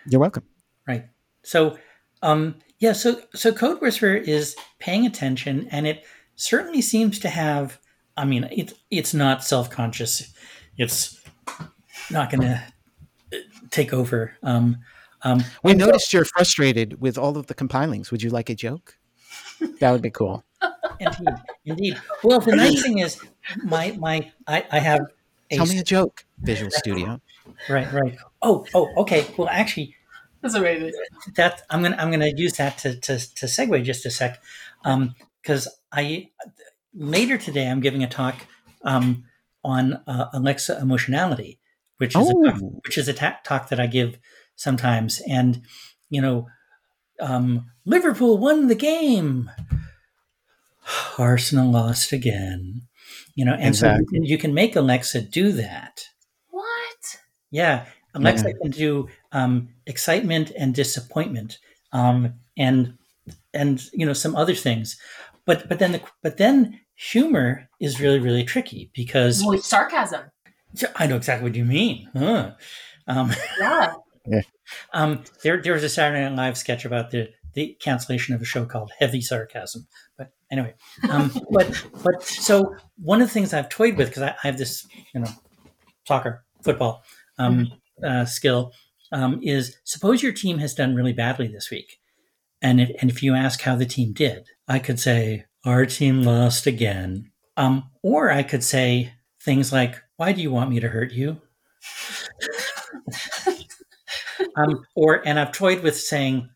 you're 0.06 0.20
welcome 0.20 0.44
right 0.86 1.06
so 1.42 1.78
um 2.22 2.54
yeah 2.78 2.92
so 2.92 3.20
so 3.34 3.52
code 3.52 3.80
whisperer 3.80 4.16
is 4.16 4.56
paying 4.78 5.06
attention 5.06 5.68
and 5.70 5.86
it 5.86 6.04
certainly 6.36 6.82
seems 6.82 7.18
to 7.18 7.28
have 7.28 7.78
I 8.18 8.24
mean, 8.24 8.48
it's 8.50 8.74
it's 8.90 9.14
not 9.14 9.44
self 9.44 9.70
conscious. 9.70 10.34
It's 10.76 11.22
not 12.10 12.30
going 12.30 12.42
to 12.42 12.62
take 13.70 13.92
over. 13.92 14.32
Um, 14.42 14.78
um, 15.22 15.44
we 15.62 15.74
noticed 15.74 16.10
so, 16.10 16.18
you're 16.18 16.24
frustrated 16.24 17.00
with 17.00 17.16
all 17.16 17.38
of 17.38 17.46
the 17.46 17.54
compilings. 17.54 18.10
Would 18.10 18.22
you 18.22 18.30
like 18.30 18.50
a 18.50 18.54
joke? 18.56 18.96
That 19.80 19.92
would 19.92 20.02
be 20.02 20.10
cool. 20.10 20.44
Indeed, 21.00 21.28
indeed. 21.64 22.00
Well, 22.24 22.40
the 22.40 22.56
nice 22.56 22.82
thing 22.82 22.98
is, 22.98 23.20
my 23.62 23.92
my 23.92 24.32
I, 24.48 24.66
I 24.72 24.78
have. 24.80 25.02
A 25.50 25.56
Tell 25.56 25.66
me 25.66 25.78
a 25.78 25.84
joke, 25.84 26.24
Visual 26.40 26.70
Studio. 26.70 27.20
Right, 27.68 27.90
right. 27.92 28.16
Oh, 28.42 28.66
oh, 28.74 28.92
okay. 28.98 29.26
Well, 29.36 29.48
actually, 29.48 29.96
that's 30.42 30.54
amazing. 30.54 30.92
That 31.36 31.62
I'm 31.70 31.82
gonna 31.82 31.96
I'm 31.98 32.10
gonna 32.10 32.32
use 32.34 32.54
that 32.54 32.78
to 32.78 32.96
to, 32.96 33.18
to 33.18 33.46
segue 33.46 33.82
just 33.84 34.06
a 34.06 34.10
sec, 34.10 34.40
because 34.82 35.66
um, 35.66 35.72
I 35.92 36.28
later 36.94 37.38
today, 37.38 37.68
I'm 37.68 37.80
giving 37.80 38.02
a 38.02 38.08
talk 38.08 38.46
um, 38.82 39.24
on 39.64 39.94
uh, 40.06 40.26
Alexa 40.32 40.78
emotionality, 40.78 41.58
which 41.96 42.14
is 42.14 42.30
oh. 42.30 42.46
a 42.46 42.50
talk, 42.52 42.62
which 42.84 42.98
is 42.98 43.08
a 43.08 43.14
ta- 43.14 43.40
talk 43.44 43.68
that 43.70 43.80
I 43.80 43.86
give 43.86 44.18
sometimes. 44.54 45.22
And 45.28 45.62
you 46.10 46.20
know, 46.20 46.48
um, 47.20 47.70
Liverpool 47.84 48.38
won 48.38 48.66
the 48.66 48.74
game. 48.74 49.50
Arsenal 51.18 51.70
lost 51.70 52.12
again. 52.12 52.87
You 53.34 53.44
know, 53.44 53.54
and 53.54 53.68
exactly. 53.68 54.18
so 54.18 54.24
you 54.24 54.38
can 54.38 54.54
make 54.54 54.76
Alexa 54.76 55.22
do 55.22 55.52
that. 55.52 56.02
What? 56.50 57.18
Yeah, 57.50 57.86
Alexa 58.14 58.48
yeah. 58.48 58.54
can 58.60 58.70
do 58.70 59.08
um, 59.32 59.68
excitement 59.86 60.52
and 60.58 60.74
disappointment, 60.74 61.58
um, 61.92 62.34
and 62.56 62.94
and 63.54 63.82
you 63.92 64.06
know 64.06 64.12
some 64.12 64.36
other 64.36 64.54
things. 64.54 64.98
But 65.44 65.68
but 65.68 65.78
then 65.78 65.92
the, 65.92 66.02
but 66.22 66.36
then 66.36 66.80
humor 66.94 67.68
is 67.80 68.00
really 68.00 68.18
really 68.18 68.44
tricky 68.44 68.90
because 68.94 69.42
well, 69.44 69.58
sarcasm. 69.58 70.30
I 70.96 71.06
know 71.06 71.16
exactly 71.16 71.48
what 71.48 71.56
you 71.56 71.64
mean. 71.64 72.10
Huh. 72.12 72.52
Um, 73.06 73.32
yeah. 73.58 73.94
yeah. 74.26 74.40
Um, 74.92 75.24
there 75.42 75.62
there 75.62 75.72
was 75.72 75.84
a 75.84 75.88
Saturday 75.88 76.22
Night 76.22 76.36
Live 76.36 76.58
sketch 76.58 76.84
about 76.84 77.10
the 77.10 77.30
the 77.54 77.76
cancellation 77.80 78.34
of 78.34 78.42
a 78.42 78.44
show 78.44 78.64
called 78.64 78.92
Heavy 78.98 79.20
Sarcasm. 79.20 79.86
But 80.16 80.32
anyway, 80.50 80.74
um, 81.08 81.30
but 81.50 81.84
but 82.02 82.22
so 82.22 82.74
one 82.96 83.20
of 83.20 83.28
the 83.28 83.34
things 83.34 83.52
I've 83.52 83.68
toyed 83.68 83.96
with 83.96 84.08
because 84.08 84.22
I, 84.22 84.30
I, 84.30 84.46
have 84.46 84.58
this 84.58 84.86
you 85.14 85.20
know 85.20 85.30
soccer 86.06 86.44
football 86.62 87.02
um, 87.38 87.66
mm-hmm. 87.66 88.04
uh, 88.04 88.24
skill 88.24 88.72
um, 89.12 89.40
is 89.42 89.76
suppose 89.84 90.22
your 90.22 90.32
team 90.32 90.58
has 90.58 90.74
done 90.74 90.94
really 90.94 91.12
badly 91.12 91.48
this 91.48 91.70
week, 91.70 91.98
and 92.62 92.80
it, 92.80 92.96
and 93.00 93.10
if 93.10 93.22
you 93.22 93.34
ask 93.34 93.60
how 93.62 93.76
the 93.76 93.86
team 93.86 94.12
did, 94.12 94.46
I 94.66 94.78
could 94.78 95.00
say 95.00 95.46
our 95.64 95.86
team 95.86 96.22
lost 96.22 96.66
again. 96.66 97.30
Um, 97.56 97.90
or 98.02 98.30
I 98.30 98.42
could 98.44 98.62
say 98.62 99.12
things 99.42 99.72
like, 99.72 99.96
why 100.16 100.32
do 100.32 100.40
you 100.40 100.50
want 100.52 100.70
me 100.70 100.80
to 100.80 100.88
hurt 100.88 101.12
you? 101.12 101.40
um, 104.56 104.84
or, 104.94 105.26
and 105.26 105.38
I've 105.38 105.52
toyed 105.52 105.82
with 105.82 105.98
saying, 105.98 106.48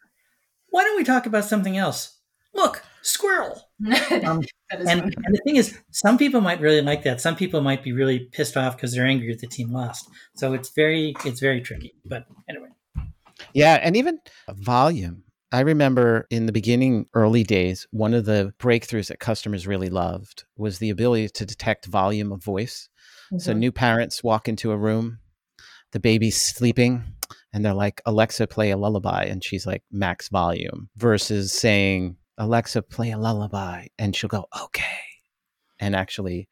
why 0.71 0.85
don't 0.85 0.97
we 0.97 1.05
talk 1.05 1.27
about 1.27 1.45
something 1.45 1.77
else? 1.77 2.19
Look, 2.55 2.85
squirrel. 3.03 3.61
Um, 4.25 4.43
and, 4.71 4.89
and, 4.89 5.35
the 5.35 5.41
thing 5.45 5.57
is, 5.57 5.77
some 5.91 6.17
people 6.17 6.41
might 6.41 6.61
really 6.61 6.81
like 6.81 7.03
that. 7.03 7.21
Some 7.21 7.37
people 7.37 7.61
might 7.61 7.83
be 7.83 7.93
really 7.93 8.21
pissed 8.33 8.57
off 8.57 8.77
because 8.77 8.95
they're 8.95 9.05
angry 9.05 9.33
that 9.33 9.41
the 9.41 9.47
team 9.47 9.71
lost. 9.71 10.09
So 10.37 10.55
it's 10.55 10.71
very, 10.71 11.15
it's 11.25 11.41
very 11.41 11.61
tricky. 11.61 11.95
But 12.07 12.25
anyway. 12.49 12.69
Yeah, 13.53 13.79
and 13.83 13.97
even 13.97 14.19
volume. 14.49 15.25
I 15.53 15.61
remember 15.61 16.27
in 16.31 16.47
the 16.47 16.53
beginning, 16.53 17.07
early 17.13 17.45
days, 17.45 17.87
one 17.91 18.15
of 18.15 18.25
the 18.25 18.55
breakthroughs 18.59 19.09
that 19.09 19.21
customers 19.21 19.67
really 19.67 19.91
loved 19.91 20.45
was 20.57 20.79
the 20.79 20.89
ability 20.89 21.29
to 21.29 21.45
detect 21.45 21.87
volume 21.87 22.33
of 22.33 22.43
voice. 22.43 22.89
Mm-hmm. 23.27 23.39
So, 23.39 23.53
new 23.53 23.73
parents 23.73 24.25
walk 24.25 24.49
into 24.49 24.73
a 24.73 24.79
room, 24.79 25.19
the 25.93 26.01
baby's 26.01 26.41
sleeping, 26.41 27.05
and 27.53 27.65
they're 27.65 27.75
like, 27.75 28.01
Alexa, 28.07 28.47
play 28.47 28.71
a 28.71 28.79
lullaby. 28.79 29.25
And 29.25 29.45
she's 29.45 29.67
like, 29.67 29.83
max 29.91 30.31
volume, 30.31 30.89
versus 30.97 31.53
saying, 31.53 32.17
Alexa, 32.43 32.83
play 32.83 33.11
a 33.11 33.19
lullaby. 33.19 33.87
And 33.99 34.15
she'll 34.15 34.29
go, 34.29 34.47
okay. 34.63 35.01
And 35.79 35.97
actually, 35.97 36.49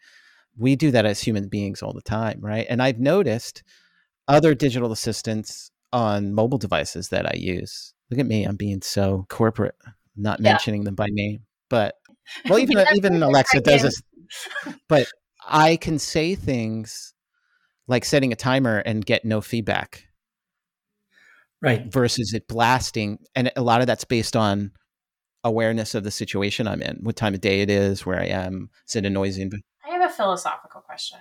we 0.57 0.77
do 0.77 0.91
that 0.91 1.07
as 1.07 1.21
human 1.21 1.49
beings 1.49 1.83
all 1.83 1.93
the 1.93 2.03
time, 2.03 2.41
right? 2.41 2.67
And 2.69 2.83
I've 2.83 2.99
noticed 2.99 3.63
other 4.29 4.55
digital 4.55 4.93
assistants 4.93 5.71
on 5.93 6.33
mobile 6.35 6.59
devices 6.59 7.09
that 7.09 7.27
I 7.27 7.37
use 7.37 7.95
Look 8.11 8.19
at 8.19 8.27
me. 8.27 8.45
I'm 8.45 8.57
being 8.57 8.83
so 8.83 9.25
corporate, 9.29 9.77
not 10.17 10.41
yeah. 10.41 10.51
mentioning 10.51 10.85
them 10.85 10.95
by 10.95 11.07
name. 11.11 11.43
But 11.69 11.95
well, 12.49 12.59
even 12.59 12.85
even 12.95 13.23
Alexa 13.23 13.61
does 13.61 13.83
this. 13.83 14.03
But 14.89 15.07
I 15.47 15.77
can 15.77 15.99
say 15.99 16.35
things 16.35 17.15
like 17.87 18.05
setting 18.05 18.33
a 18.33 18.37
timer 18.37 18.79
and 18.79 19.07
get 19.07 19.25
no 19.25 19.41
feedback. 19.41 20.05
Right. 21.63 21.93
Versus 21.93 22.33
it 22.33 22.49
blasting. 22.49 23.19
And 23.35 23.53
a 23.55 23.63
lot 23.63 23.81
of 23.81 23.87
that's 23.87 24.05
based 24.05 24.35
on 24.35 24.73
awareness 25.45 25.95
of 25.95 26.05
the 26.05 26.11
situation 26.11 26.69
I'm 26.69 26.83
in, 26.83 26.99
what 27.03 27.17
time 27.17 27.35
of 27.35 27.41
day 27.41 27.61
it 27.61 27.71
is, 27.71 28.05
where 28.05 28.21
I 28.21 28.27
am, 28.27 28.71
is 28.89 28.97
it 28.97 29.07
a 29.07 29.11
noisy 29.11 29.43
environment? 29.43 29.65
I 29.87 29.93
have 29.93 30.11
a 30.11 30.13
philosophical 30.13 30.81
question. 30.81 31.19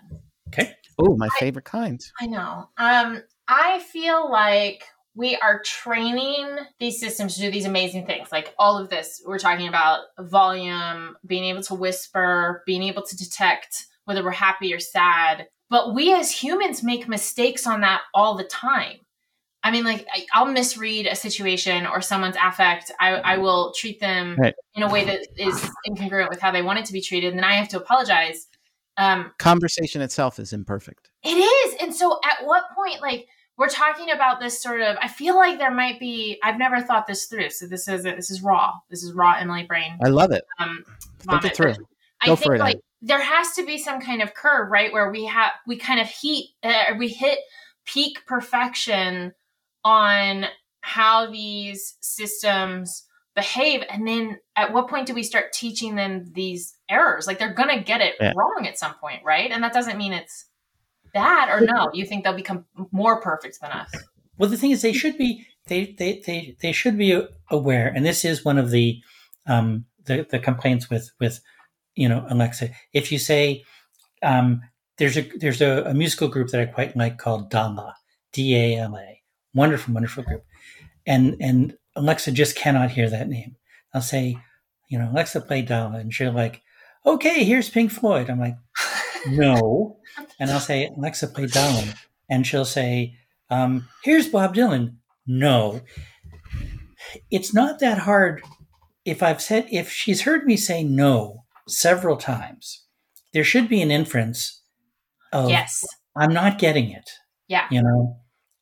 Okay. 0.50 0.76
Oh, 0.98 1.16
my 1.18 1.28
I, 1.28 1.40
favorite 1.40 1.66
kind. 1.66 2.00
I 2.20 2.26
know. 2.26 2.70
Um, 2.78 3.22
I 3.48 3.80
feel 3.80 4.30
like 4.32 4.84
we 5.16 5.36
are 5.38 5.62
training 5.64 6.58
these 6.80 7.00
systems 7.00 7.36
to 7.36 7.42
do 7.42 7.52
these 7.52 7.66
amazing 7.66 8.06
things 8.06 8.32
like 8.32 8.54
all 8.58 8.78
of 8.78 8.90
this 8.90 9.22
we're 9.26 9.40
talking 9.40 9.68
about 9.68 10.02
volume 10.20 11.18
being 11.26 11.46
able 11.46 11.64
to 11.64 11.74
whisper 11.74 12.64
being 12.66 12.84
able 12.84 13.02
to 13.02 13.18
detect 13.18 13.88
whether 14.06 14.24
we're 14.24 14.32
happy 14.32 14.74
or 14.74 14.80
sad 14.80 15.48
but 15.70 15.94
we 15.94 16.14
as 16.14 16.32
humans 16.32 16.84
make 16.84 17.08
mistakes 17.08 17.68
on 17.68 17.82
that 17.82 18.02
all 18.14 18.36
the 18.38 18.44
time 18.44 18.98
i 19.64 19.72
mean 19.72 19.84
like 19.84 20.08
i'll 20.34 20.46
misread 20.46 21.06
a 21.08 21.16
situation 21.16 21.86
or 21.86 22.02
someone's 22.02 22.36
affect. 22.42 22.92
I, 23.00 23.16
I 23.16 23.38
will 23.38 23.74
treat 23.76 24.00
them 24.00 24.36
right. 24.38 24.56
in 24.76 24.84
a 24.84 24.90
way 24.90 25.06
that 25.06 25.28
is 25.38 25.70
incongruent 25.88 26.30
with 26.30 26.40
how 26.40 26.52
they 26.52 26.62
want 26.62 26.80
it 26.80 26.86
to 26.86 26.94
be 26.94 27.02
treated 27.02 27.30
and 27.30 27.38
then 27.38 27.46
i 27.46 27.54
have 27.54 27.70
to 27.70 27.78
apologize. 27.78 28.48
Um, 28.98 29.32
conversation 29.40 30.02
itself 30.02 30.40
is 30.40 30.52
imperfect. 30.52 31.10
It 31.24 31.30
is 31.30 31.76
and 31.82 31.96
so 31.96 32.20
at 32.26 32.46
what 32.46 32.66
point 32.76 33.02
like 33.02 33.28
we're 33.58 33.70
talking 33.70 34.12
about 34.12 34.40
this 34.40 34.62
sort 34.62 34.82
of 34.82 34.98
i 35.02 35.08
feel 35.08 35.36
like 35.36 35.58
there 35.58 35.72
might 35.72 36.00
be 36.00 36.38
i've 36.44 36.58
never 36.58 36.82
thought 36.82 37.08
this 37.08 37.26
through 37.26 37.50
so 37.50 37.66
this 37.68 37.88
is 37.88 38.04
this 38.04 38.30
is 38.30 38.42
raw. 38.42 38.74
This 38.90 39.04
is 39.04 39.14
raw 39.14 39.36
emily 39.40 39.64
brain. 39.64 39.98
I 40.04 40.10
love 40.10 40.32
it. 40.32 40.44
Um 40.60 40.84
Think 41.20 41.46
it 41.46 41.56
through. 41.56 41.74
Go 41.74 42.34
i 42.34 42.36
think 42.36 42.56
it, 42.56 42.60
like 42.60 42.80
there 43.02 43.22
has 43.22 43.54
to 43.54 43.66
be 43.66 43.78
some 43.78 44.02
kind 44.02 44.22
of 44.22 44.34
curve 44.34 44.70
right 44.72 44.92
where 44.92 45.10
we 45.10 45.26
have 45.26 45.52
we 45.66 45.78
kind 45.78 46.00
of 46.00 46.08
heat 46.08 46.50
uh, 46.64 46.96
we 46.98 47.08
hit 47.08 47.40
peak 47.86 48.20
perfection 48.26 49.34
on 49.84 50.46
how 50.82 51.30
these 51.32 51.96
systems 52.02 53.06
behave 53.36 53.84
and 53.90 54.08
then 54.08 54.38
at 54.56 54.74
what 54.74 54.90
point 54.90 55.08
do 55.08 55.14
we 55.14 55.24
start 55.24 55.54
teaching 55.54 55.96
them 55.96 56.26
these 56.34 56.76
errors 56.90 57.28
like 57.28 57.40
they're 57.40 57.54
gonna 57.54 57.82
get 57.82 58.02
it 58.02 58.16
yeah. 58.20 58.34
wrong 58.36 58.66
at 58.68 58.78
some 58.78 58.94
point 58.96 59.22
right 59.24 59.52
and 59.52 59.64
that 59.64 59.72
doesn't 59.72 59.98
mean 59.98 60.12
it's 60.12 60.50
bad 61.14 61.50
or 61.50 61.66
no? 61.66 61.90
You 61.94 62.06
think 62.06 62.24
they'll 62.24 62.34
become 62.34 62.66
more 62.92 63.22
perfect 63.22 63.60
than 63.62 63.72
us? 63.72 63.92
Well, 64.38 64.50
the 64.50 64.58
thing 64.58 64.72
is, 64.72 64.82
they 64.82 64.94
should 64.94 65.18
be 65.18 65.46
they 65.68 65.96
they 65.98 66.22
they, 66.26 66.56
they 66.62 66.72
should 66.72 66.98
be 66.98 67.22
aware, 67.50 67.92
and 67.94 68.06
this 68.06 68.24
is 68.24 68.46
one 68.46 68.58
of 68.58 68.72
the 68.72 69.02
um, 69.48 69.86
the, 70.06 70.26
the 70.30 70.40
complaints 70.40 70.90
with 70.90 71.12
with 71.20 71.42
you 71.96 72.08
know 72.08 72.26
Alexa. 72.30 72.70
If 72.94 73.12
you 73.12 73.20
say 73.20 73.64
um, 74.24 74.62
there's 74.98 75.18
a 75.18 75.22
there's 75.38 75.62
a, 75.62 75.84
a, 75.86 75.94
musical 75.94 76.28
group 76.28 76.50
that 76.50 76.62
I 76.62 76.66
quite 76.66 76.96
like 76.96 77.18
called 77.18 77.50
Dala, 77.50 77.96
D 78.34 78.56
A 78.56 78.80
L 78.80 78.98
A. 78.98 79.19
Wonderful, 79.54 79.94
wonderful 79.94 80.24
group. 80.24 80.44
And 81.06 81.36
and 81.40 81.78
Alexa 81.96 82.32
just 82.32 82.56
cannot 82.56 82.92
hear 82.92 83.10
that 83.10 83.28
name. 83.28 83.56
I'll 83.94 84.02
say, 84.02 84.38
you 84.90 85.00
know, 85.00 85.10
Alexa 85.12 85.42
play 85.42 85.62
Dala, 85.62 85.98
and 85.98 86.14
she'll 86.14 86.32
like, 86.32 86.62
okay, 87.06 87.44
here's 87.44 87.70
Pink 87.70 87.92
Floyd. 87.92 88.30
I'm 88.30 88.40
like, 88.40 88.56
no. 89.28 89.98
And 90.42 90.50
I'll 90.50 90.60
say, 90.60 90.90
Alexa 90.98 91.28
play 91.28 91.46
Dala, 91.48 91.84
and 92.30 92.48
she'll 92.48 92.66
say, 92.66 93.16
um, 93.50 93.88
here's 94.04 94.28
Bob 94.28 94.56
Dylan. 94.56 94.96
No. 95.28 95.82
It's 97.30 97.54
not 97.54 97.80
that 97.80 98.00
hard. 98.00 98.42
If 99.06 99.22
I've 99.22 99.42
said 99.42 99.68
if 99.72 99.92
she's 99.92 100.22
heard 100.22 100.46
me 100.46 100.56
say 100.58 100.84
no 100.84 101.44
several 101.68 102.18
times, 102.18 102.86
there 103.34 103.44
should 103.44 103.70
be 103.70 103.82
an 103.82 103.92
inference 103.92 104.62
of 105.32 105.50
yes 105.50 105.86
i'm 106.16 106.34
not 106.34 106.58
getting 106.58 106.90
it 106.90 107.10
yeah 107.48 107.68
you 107.72 107.82
know 107.82 108.18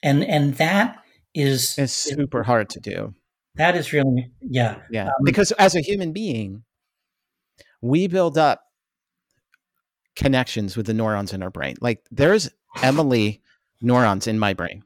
and 0.07 0.23
and 0.23 0.55
that 0.55 1.03
is 1.33 1.77
it's 1.77 1.93
super 1.93 2.43
hard 2.43 2.69
to 2.69 2.79
do 2.79 3.13
that 3.55 3.75
is 3.75 3.91
really 3.91 4.31
yeah 4.41 4.79
yeah 4.89 5.07
um, 5.07 5.13
because 5.23 5.51
as 5.53 5.75
a 5.75 5.81
human 5.81 6.13
being 6.13 6.63
we 7.81 8.07
build 8.07 8.37
up 8.37 8.63
connections 10.15 10.75
with 10.75 10.85
the 10.85 10.93
neurons 10.93 11.33
in 11.33 11.43
our 11.43 11.51
brain 11.51 11.75
like 11.81 12.03
there's 12.09 12.49
emily 12.81 13.41
neurons 13.81 14.27
in 14.27 14.39
my 14.39 14.53
brain 14.53 14.83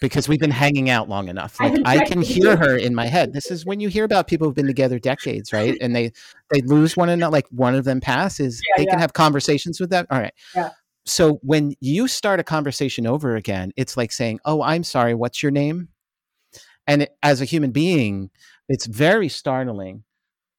because 0.00 0.28
we've 0.28 0.40
been 0.40 0.50
hanging 0.50 0.88
out 0.88 1.08
long 1.08 1.28
enough. 1.28 1.60
Like 1.60 1.78
I 1.84 2.04
can 2.06 2.22
hear 2.22 2.56
her 2.56 2.74
in 2.74 2.94
my 2.94 3.06
head. 3.06 3.34
This 3.34 3.50
is 3.50 3.66
when 3.66 3.80
you 3.80 3.88
hear 3.88 4.04
about 4.04 4.26
people 4.26 4.46
who've 4.48 4.54
been 4.54 4.66
together 4.66 4.98
decades, 4.98 5.52
right? 5.52 5.76
And 5.80 5.94
they 5.94 6.12
they 6.50 6.62
lose 6.62 6.96
one 6.96 7.10
another. 7.10 7.30
Like 7.30 7.46
one 7.50 7.74
of 7.74 7.84
them 7.84 8.00
passes, 8.00 8.60
yeah, 8.68 8.74
they 8.78 8.84
yeah. 8.84 8.92
can 8.92 8.98
have 8.98 9.12
conversations 9.12 9.78
with 9.78 9.90
that. 9.90 10.06
All 10.10 10.18
right. 10.18 10.32
Yeah. 10.54 10.70
So 11.10 11.40
when 11.42 11.74
you 11.80 12.06
start 12.06 12.38
a 12.38 12.44
conversation 12.44 13.04
over 13.04 13.34
again, 13.34 13.72
it's 13.76 13.96
like 13.96 14.12
saying, 14.12 14.38
"Oh, 14.44 14.62
I'm 14.62 14.84
sorry. 14.84 15.12
What's 15.14 15.42
your 15.42 15.50
name?" 15.50 15.88
And 16.86 17.02
it, 17.02 17.16
as 17.22 17.40
a 17.40 17.44
human 17.44 17.72
being, 17.72 18.30
it's 18.68 18.86
very 18.86 19.28
startling. 19.28 20.04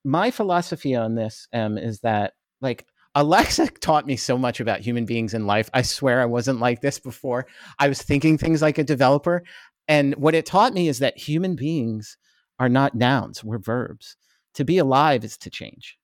My 0.03 0.29
philosophy 0.29 0.93
on 0.93 1.15
this 1.15 1.47
um, 1.53 1.77
is 1.77 2.01
that 2.01 2.33
like 2.59 2.85
Alexa 3.15 3.67
taught 3.81 4.05
me 4.05 4.17
so 4.17 4.37
much 4.37 4.59
about 4.59 4.81
human 4.81 5.05
beings 5.05 5.33
in 5.33 5.47
life. 5.47 5.69
I 5.73 5.83
swear 5.83 6.21
I 6.21 6.25
wasn't 6.25 6.59
like 6.59 6.81
this 6.81 6.99
before. 6.99 7.47
I 7.79 7.87
was 7.87 8.01
thinking 8.01 8.37
things 8.37 8.61
like 8.61 8.77
a 8.77 8.83
developer. 8.83 9.43
And 9.87 10.15
what 10.15 10.35
it 10.35 10.45
taught 10.45 10.73
me 10.73 10.89
is 10.89 10.99
that 10.99 11.17
human 11.17 11.55
beings 11.55 12.17
are 12.59 12.69
not 12.69 12.93
nouns, 12.93 13.41
we're 13.43 13.57
verbs. 13.57 14.17
To 14.55 14.65
be 14.65 14.79
alive 14.79 15.23
is 15.23 15.37
to 15.37 15.49
change. 15.49 15.97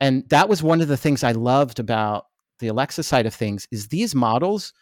And 0.00 0.26
that 0.30 0.48
was 0.48 0.62
one 0.62 0.80
of 0.80 0.88
the 0.88 0.96
things 0.96 1.22
I 1.22 1.32
loved 1.32 1.78
about 1.78 2.26
the 2.58 2.68
Alexa 2.68 3.02
side 3.02 3.26
of 3.26 3.34
things 3.34 3.66
is 3.70 3.88
these 3.88 4.14
models 4.14 4.72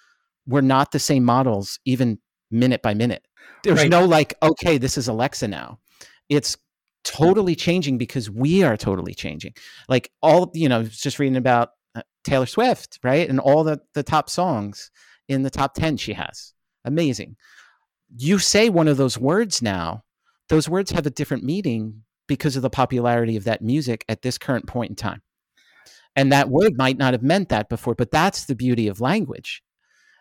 were 0.47 0.63
not 0.63 0.93
the 0.93 0.99
same 0.99 1.25
models 1.25 1.79
even 1.85 2.19
minute 2.51 2.83
by 2.83 2.95
minute. 2.95 3.27
There's 3.63 3.81
right. 3.81 3.91
no 3.91 4.05
like, 4.05 4.35
okay, 4.43 4.79
this 4.79 4.97
is 4.97 5.09
Alexa 5.09 5.49
now. 5.49 5.79
It's 6.29 6.57
totally 7.05 7.55
changing 7.55 7.99
because 7.99 8.31
we 8.31 8.63
are 8.63 8.77
totally 8.77 9.15
changing. 9.15 9.55
Like 9.89 10.11
all, 10.23 10.51
you 10.55 10.69
know, 10.69 10.85
just 10.85 11.19
reading 11.19 11.37
about 11.37 11.71
uh, 11.95 12.03
Taylor 12.25 12.47
Swift, 12.47 12.99
right? 13.03 13.29
And 13.29 13.41
all 13.41 13.65
the, 13.65 13.81
the 13.95 14.03
top 14.03 14.29
songs 14.29 14.91
in 15.29 15.43
the 15.43 15.51
top 15.51 15.75
10 15.75 15.97
she 15.97 16.13
has. 16.15 16.53
Amazing. 16.85 17.37
You 18.17 18.39
say 18.39 18.69
one 18.69 18.89
of 18.89 18.97
those 18.97 19.19
words 19.19 19.63
now, 19.63 20.05
those 20.49 20.69
words 20.69 20.93
have 20.93 21.07
a 21.07 21.11
different 21.11 21.43
meaning 21.43 22.03
because 22.29 22.57
of 22.57 22.63
the 22.63 22.71
popularity 22.71 23.37
of 23.37 23.45
that 23.45 23.63
music 23.63 24.05
at 24.09 24.23
this 24.23 24.39
current 24.39 24.67
point 24.67 24.91
in 24.91 24.97
time. 24.97 25.23
And 26.17 26.33
that 26.33 26.49
word 26.49 26.73
might 26.77 26.97
not 26.97 27.13
have 27.13 27.23
meant 27.23 27.51
that 27.51 27.69
before, 27.69 27.95
but 27.95 28.11
that's 28.11 28.47
the 28.47 28.55
beauty 28.55 28.89
of 28.89 29.01
language. 29.01 29.63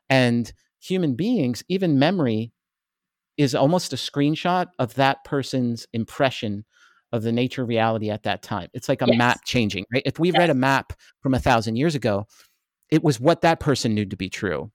And 0.09 0.51
human 0.79 1.15
beings, 1.15 1.63
even 1.69 1.97
memory, 1.97 2.51
is 3.37 3.55
almost 3.55 3.93
a 3.93 3.95
screenshot 3.95 4.67
of 4.77 4.95
that 4.95 5.23
person's 5.23 5.87
impression 5.93 6.65
of 7.11 7.23
the 7.23 7.31
nature 7.31 7.63
of 7.63 7.69
reality 7.69 8.09
at 8.09 8.23
that 8.23 8.41
time. 8.41 8.69
It's 8.73 8.89
like 8.89 9.01
a 9.01 9.07
yes. 9.07 9.17
map 9.17 9.39
changing, 9.45 9.85
right? 9.93 10.03
If 10.05 10.19
we 10.19 10.31
yes. 10.31 10.37
read 10.37 10.49
a 10.49 10.55
map 10.55 10.93
from 11.21 11.33
a 11.33 11.39
thousand 11.39 11.77
years 11.77 11.95
ago, 11.95 12.27
it 12.89 13.03
was 13.03 13.19
what 13.19 13.41
that 13.41 13.59
person 13.59 13.95
knew 13.95 14.05
to 14.05 14.17
be 14.17 14.29
true. 14.29 14.71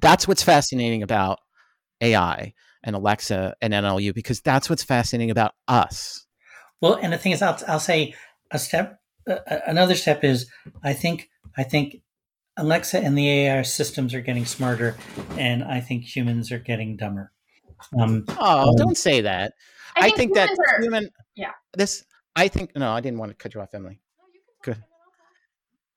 That's 0.00 0.26
what's 0.26 0.42
fascinating 0.42 1.02
about 1.02 1.38
AI 2.00 2.52
and 2.82 2.96
Alexa 2.96 3.54
and 3.60 3.72
NLU 3.72 4.14
because 4.14 4.40
that's 4.40 4.68
what's 4.68 4.82
fascinating 4.82 5.30
about 5.30 5.52
us. 5.68 6.26
Well, 6.80 6.94
and 6.94 7.12
the 7.12 7.18
thing 7.18 7.32
is, 7.32 7.42
I'll, 7.42 7.58
I'll 7.68 7.80
say 7.80 8.14
a 8.50 8.58
step, 8.58 9.00
uh, 9.28 9.38
another 9.66 9.94
step 9.94 10.24
is 10.24 10.50
I 10.82 10.92
think 10.92 11.30
I 11.56 11.62
think 11.62 12.02
Alexa 12.56 12.98
and 12.98 13.16
the 13.16 13.28
AI 13.28 13.62
systems 13.62 14.14
are 14.14 14.20
getting 14.20 14.44
smarter, 14.44 14.96
and 15.38 15.64
I 15.64 15.80
think 15.80 16.04
humans 16.04 16.52
are 16.52 16.58
getting 16.58 16.96
dumber. 16.96 17.32
Um, 17.98 18.24
oh, 18.38 18.70
um, 18.70 18.76
don't 18.76 18.96
say 18.96 19.22
that. 19.22 19.54
I 19.96 20.02
think, 20.02 20.14
I 20.14 20.16
think 20.16 20.34
that 20.34 20.50
are, 20.50 20.82
human. 20.82 21.10
Yeah. 21.34 21.52
This. 21.74 22.04
I 22.36 22.48
think 22.48 22.72
no. 22.76 22.90
I 22.90 23.00
didn't 23.00 23.18
want 23.18 23.30
to 23.30 23.36
cut 23.36 23.54
you 23.54 23.60
off, 23.60 23.74
Emily. 23.74 24.00
No, 24.18 24.24
you 24.32 24.40
can 24.62 24.74
Good. 24.74 24.84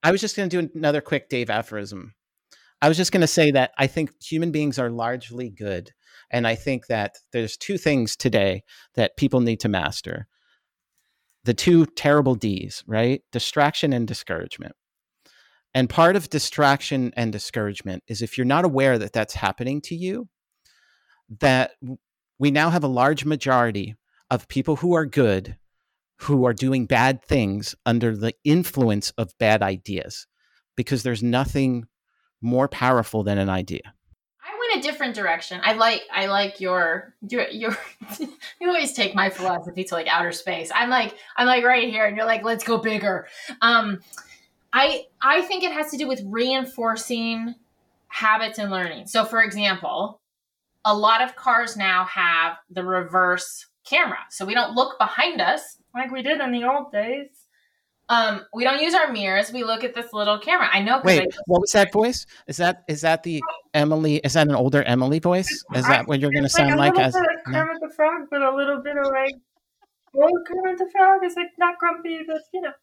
I 0.04 0.12
was 0.12 0.22
just 0.22 0.36
going 0.36 0.50
to 0.50 0.62
do 0.62 0.70
another 0.76 1.02
quick 1.02 1.30
Dave 1.30 1.50
aphorism. 1.50 2.14
I 2.82 2.88
was 2.88 2.98
just 2.98 3.12
going 3.12 3.22
to 3.22 3.28
say 3.28 3.52
that 3.52 3.72
I 3.78 3.88
think 3.88 4.12
human 4.22 4.52
beings 4.52 4.78
are 4.78 4.90
largely 4.90 5.50
good, 5.50 5.92
and 6.30 6.48
I 6.48 6.56
think 6.56 6.88
that 6.88 7.18
there's 7.32 7.58
two 7.58 7.78
things 7.78 8.16
today 8.16 8.64
that 8.96 9.18
people 9.18 9.42
need 9.42 9.60
to 9.62 9.70
master. 9.70 10.28
The 11.46 11.54
two 11.54 11.86
terrible 11.86 12.36
D's, 12.36 12.84
right? 12.88 13.22
Distraction 13.32 13.94
and 13.94 14.08
discouragement. 14.08 14.76
And 15.74 15.90
part 15.90 16.16
of 16.16 16.30
distraction 16.30 17.14
and 17.16 17.32
discouragement 17.32 18.04
is 18.08 18.22
if 18.22 18.38
you're 18.38 18.46
not 18.46 18.66
aware 18.66 18.98
that 18.98 19.14
that's 19.14 19.36
happening 19.36 19.82
to 19.82 19.96
you, 19.96 20.28
that 21.40 21.72
we 22.40 22.52
now 22.52 22.70
have 22.70 22.84
a 22.84 22.88
large 22.88 23.26
majority 23.26 23.96
of 24.30 24.48
people 24.48 24.78
who 24.78 24.94
are 24.94 25.06
good 25.06 25.58
who 26.20 26.46
are 26.46 26.54
doing 26.54 26.86
bad 26.86 27.22
things 27.24 27.76
under 27.86 28.16
the 28.16 28.34
influence 28.44 29.12
of 29.18 29.38
bad 29.38 29.62
ideas 29.62 30.28
because 30.78 31.04
there's 31.04 31.22
nothing 31.22 31.86
more 32.42 32.68
powerful 32.68 33.24
than 33.24 33.38
an 33.38 33.50
idea 33.50 33.95
a 34.78 34.82
different 34.82 35.16
direction 35.16 35.60
i 35.64 35.74
like 35.74 36.04
i 36.14 36.26
like 36.26 36.60
your 36.60 37.14
your 37.28 37.48
your 37.50 37.78
you 38.20 38.68
always 38.68 38.94
take 38.94 39.16
my 39.16 39.30
philosophy 39.30 39.84
to 39.84 39.94
like 39.94 40.08
outer 40.08 40.32
space 40.32 40.72
i'm 40.76 40.90
like 40.90 41.16
i'm 41.38 41.48
like 41.48 41.64
right 41.64 41.90
here 41.90 42.06
and 42.06 42.18
you're 42.18 42.26
like 42.26 42.44
let's 42.44 42.64
go 42.64 42.78
bigger 42.78 43.28
um 43.62 44.00
i 44.74 45.06
i 45.22 45.42
think 45.42 45.64
it 45.64 45.72
has 45.72 45.92
to 45.92 45.98
do 45.98 46.08
with 46.08 46.22
reinforcing 46.26 47.56
habits 48.08 48.60
and 48.60 48.72
learning 48.72 49.06
so 49.08 49.26
for 49.26 49.42
example 49.42 50.20
a 50.86 50.96
lot 50.96 51.22
of 51.22 51.36
cars 51.36 51.76
now 51.76 52.06
have 52.06 52.58
the 52.70 52.84
reverse 52.84 53.66
camera. 53.86 54.20
So 54.30 54.46
we 54.46 54.54
don't 54.54 54.76
look 54.76 54.98
behind 55.00 55.42
us 55.42 55.78
like 55.94 56.12
we 56.12 56.22
did 56.22 56.42
in 56.42 56.52
the 56.52 56.66
old 56.66 56.92
days. 56.92 57.45
Um, 58.08 58.46
we 58.54 58.64
don't 58.64 58.82
use 58.82 58.94
our 58.94 59.12
mirrors. 59.12 59.52
We 59.52 59.64
look 59.64 59.84
at 59.84 59.96
this 59.96 60.14
little 60.14 60.38
camera. 60.38 60.70
I 60.72 60.82
know. 60.82 61.02
Wait, 61.04 61.22
I 61.22 61.38
what 61.48 61.62
was 61.62 61.72
that 61.72 61.92
voice? 61.92 62.26
Is 62.48 62.58
that 62.58 62.84
is 62.88 63.02
that 63.02 63.24
the 63.24 63.42
Emily? 63.74 64.18
Is 64.18 64.34
that 64.34 64.48
an 64.48 64.56
older 64.56 64.84
Emily 64.84 65.20
voice? 65.20 65.50
Is 65.74 65.88
that 65.88 66.08
what 66.08 66.20
you're 66.20 66.32
going 66.32 66.44
to 66.44 66.50
sound 66.50 66.78
like? 66.78 66.98
As 67.00 67.16
like 67.16 67.26
Kermit 67.46 67.78
no? 67.82 67.88
the 67.88 67.94
Frog, 67.94 68.28
but 68.30 68.42
a 68.42 68.56
little 68.56 68.82
bit 68.82 68.98
of 68.98 69.06
like, 69.06 69.34
oh, 70.16 70.44
Kermit 70.48 70.78
the 70.78 70.90
Frog 70.92 71.24
is 71.24 71.36
like 71.36 71.52
not 71.58 71.80
grumpy, 71.80 72.20
but 72.28 72.42
you 72.54 72.62
know. 72.62 72.74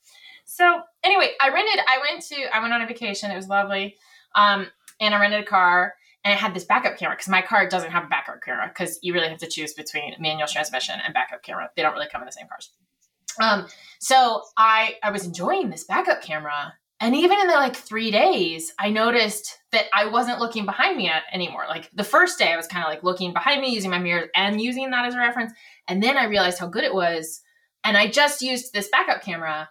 So 0.45 0.83
anyway, 1.05 1.31
I 1.41 1.51
rented. 1.51 1.85
I 1.87 1.99
went 1.99 2.25
to. 2.27 2.57
I 2.57 2.61
went 2.61 2.73
on 2.73 2.83
a 2.83 2.87
vacation. 2.87 3.31
It 3.31 3.37
was 3.37 3.49
lovely. 3.49 3.97
Um, 4.35 4.67
and 5.01 5.15
I 5.15 5.21
rented 5.21 5.45
a 5.45 5.47
car 5.47 5.95
and 6.25 6.33
it 6.33 6.39
had 6.39 6.55
this 6.55 6.65
backup 6.65 6.97
camera 6.97 7.17
because 7.17 7.29
my 7.29 7.43
car 7.43 7.69
doesn't 7.69 7.91
have 7.91 8.05
a 8.05 8.09
backup 8.09 8.43
camera 8.43 8.69
because 8.69 8.99
you 9.03 9.13
really 9.13 9.29
have 9.29 9.39
to 9.39 9.49
choose 9.49 9.75
between 9.75 10.15
manual 10.21 10.47
transmission 10.47 10.99
and 11.05 11.13
backup 11.13 11.43
camera. 11.43 11.71
They 11.77 11.83
don't 11.83 11.95
really 11.95 12.09
come 12.11 12.23
in 12.23 12.27
the 12.27 12.33
same 12.33 12.47
cars. 12.49 12.71
Um, 13.41 13.67
so 13.99 14.43
I 14.57 14.97
I 15.03 15.11
was 15.11 15.27
enjoying 15.27 15.71
this 15.71 15.85
backup 15.85 16.23
camera, 16.23 16.75
and 17.01 17.15
even 17.15 17.39
in 17.39 17.47
the 17.49 17.55
like 17.55 17.77
three 17.77 18.11
days, 18.11 18.73
I 18.79 18.91
noticed 18.91 19.59
that 19.73 19.87
I 19.95 20.07
wasn't 20.07 20.41
looking 20.41 20.67
behind 20.67 20.97
me 20.97 21.11
anymore. 21.33 21.65
Like 21.69 21.91
the 21.95 22.05
first 22.05 22.39
day, 22.39 22.53
I 22.53 22.57
was 22.57 22.67
kind 22.67 22.85
of 22.85 22.91
like 22.91 23.03
looking 23.03 23.33
behind 23.33 23.61
me, 23.61 23.75
using 23.75 23.91
my 23.91 23.99
mirrors 23.99 24.29
and 24.35 24.61
using 24.61 24.91
that 24.91 25.07
as 25.07 25.15
a 25.15 25.19
reference, 25.19 25.53
and 25.89 26.03
then 26.03 26.17
I 26.17 26.25
realized 26.25 26.59
how 26.59 26.69
good 26.69 26.85
it 26.85 26.95
was, 26.95 27.41
and 27.85 27.97
I 27.97 28.09
just 28.09 28.43
used 28.43 28.73
this 28.73 28.89
backup 28.89 29.23
camera. 29.23 29.69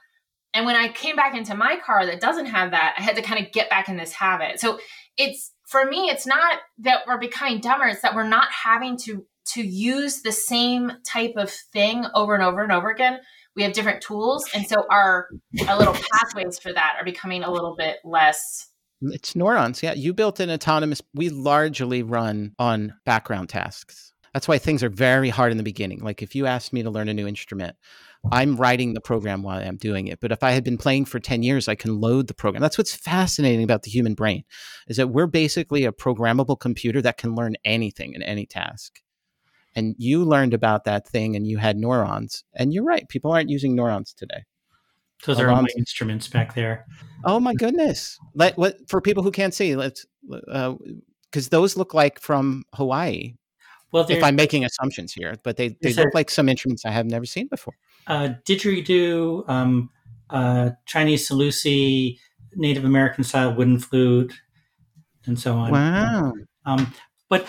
And 0.53 0.65
when 0.65 0.75
I 0.75 0.89
came 0.89 1.15
back 1.15 1.33
into 1.33 1.55
my 1.55 1.77
car 1.85 2.05
that 2.05 2.19
doesn't 2.19 2.47
have 2.47 2.71
that, 2.71 2.95
I 2.97 3.01
had 3.01 3.15
to 3.15 3.21
kind 3.21 3.45
of 3.45 3.53
get 3.53 3.69
back 3.69 3.87
in 3.87 3.95
this 3.95 4.11
habit. 4.11 4.59
So 4.59 4.79
it's 5.17 5.53
for 5.65 5.85
me, 5.85 6.09
it's 6.09 6.27
not 6.27 6.59
that 6.79 7.03
we're 7.07 7.17
becoming 7.17 7.61
dumber, 7.61 7.87
it's 7.87 8.01
that 8.01 8.15
we're 8.15 8.27
not 8.27 8.49
having 8.51 8.97
to 9.05 9.25
to 9.53 9.61
use 9.61 10.21
the 10.21 10.31
same 10.31 10.91
type 11.05 11.33
of 11.35 11.49
thing 11.49 12.05
over 12.13 12.35
and 12.35 12.43
over 12.43 12.61
and 12.61 12.71
over 12.71 12.89
again. 12.89 13.19
We 13.55 13.63
have 13.63 13.73
different 13.73 14.01
tools, 14.01 14.45
and 14.53 14.65
so 14.67 14.85
our 14.89 15.27
little 15.53 15.95
pathways 16.13 16.57
for 16.59 16.71
that 16.73 16.95
are 16.99 17.05
becoming 17.05 17.43
a 17.43 17.51
little 17.51 17.75
bit 17.75 17.97
less. 18.03 18.69
It's 19.01 19.35
neurons, 19.35 19.81
yeah. 19.81 19.93
You 19.93 20.13
built 20.13 20.39
an 20.39 20.49
autonomous. 20.49 21.01
We 21.13 21.29
largely 21.29 22.03
run 22.03 22.53
on 22.59 22.93
background 23.05 23.49
tasks. 23.49 24.13
That's 24.33 24.47
why 24.47 24.59
things 24.59 24.83
are 24.83 24.89
very 24.89 25.29
hard 25.29 25.51
in 25.51 25.57
the 25.57 25.63
beginning. 25.63 25.99
Like 25.99 26.21
if 26.21 26.35
you 26.35 26.45
asked 26.45 26.71
me 26.71 26.83
to 26.83 26.89
learn 26.89 27.09
a 27.09 27.13
new 27.13 27.27
instrument, 27.27 27.75
I'm 28.31 28.55
writing 28.55 28.93
the 28.93 29.01
program 29.01 29.43
while 29.43 29.59
I'm 29.59 29.75
doing 29.75 30.07
it. 30.07 30.19
But 30.21 30.31
if 30.31 30.43
I 30.43 30.51
had 30.51 30.63
been 30.63 30.77
playing 30.77 31.05
for 31.05 31.19
10 31.19 31.43
years, 31.43 31.67
I 31.67 31.75
can 31.75 31.99
load 31.99 32.27
the 32.27 32.33
program. 32.33 32.61
That's 32.61 32.77
what's 32.77 32.95
fascinating 32.95 33.63
about 33.63 33.81
the 33.83 33.91
human 33.91 34.13
brain 34.13 34.43
is 34.87 34.97
that 34.97 35.09
we're 35.09 35.27
basically 35.27 35.83
a 35.83 35.91
programmable 35.91 36.57
computer 36.57 37.01
that 37.01 37.17
can 37.17 37.35
learn 37.35 37.55
anything 37.65 38.13
in 38.13 38.21
any 38.21 38.45
task. 38.45 39.01
And 39.75 39.95
you 39.97 40.25
learned 40.25 40.53
about 40.53 40.83
that 40.85 41.07
thing 41.07 41.35
and 41.35 41.47
you 41.47 41.57
had 41.57 41.77
neurons. 41.77 42.43
And 42.55 42.73
you're 42.73 42.83
right, 42.83 43.07
people 43.07 43.31
aren't 43.31 43.49
using 43.49 43.75
neurons 43.75 44.13
today. 44.13 44.43
Those 45.25 45.39
are 45.39 45.49
all 45.49 45.61
my 45.61 45.67
instruments 45.77 46.27
back 46.27 46.55
there. 46.55 46.85
Oh 47.23 47.39
my 47.39 47.53
goodness! 47.53 48.17
Let 48.33 48.57
what 48.57 48.77
for 48.89 49.01
people 49.01 49.21
who 49.21 49.31
can't 49.31 49.53
see, 49.53 49.75
let's 49.75 50.05
because 50.27 51.47
uh, 51.47 51.49
those 51.51 51.77
look 51.77 51.93
like 51.93 52.19
from 52.19 52.63
Hawaii. 52.73 53.35
Well, 53.91 54.05
if 54.09 54.23
I'm 54.23 54.35
making 54.35 54.63
assumptions 54.63 55.13
here, 55.13 55.35
but 55.43 55.57
they, 55.57 55.75
they 55.81 55.93
look 55.93 56.13
like 56.13 56.29
some 56.29 56.47
instruments 56.47 56.85
I 56.85 56.91
have 56.91 57.05
never 57.05 57.25
seen 57.25 57.47
before. 57.47 57.73
Uh, 58.07 58.29
didgeridoo, 58.45 59.47
um, 59.49 59.89
uh, 60.29 60.71
Chinese 60.85 61.29
hulusi, 61.29 62.17
Native 62.55 62.85
American 62.85 63.25
style 63.25 63.53
wooden 63.53 63.79
flute, 63.79 64.33
and 65.25 65.37
so 65.37 65.55
on. 65.57 65.71
Wow. 65.71 66.33
Um, 66.65 66.93
but 67.27 67.45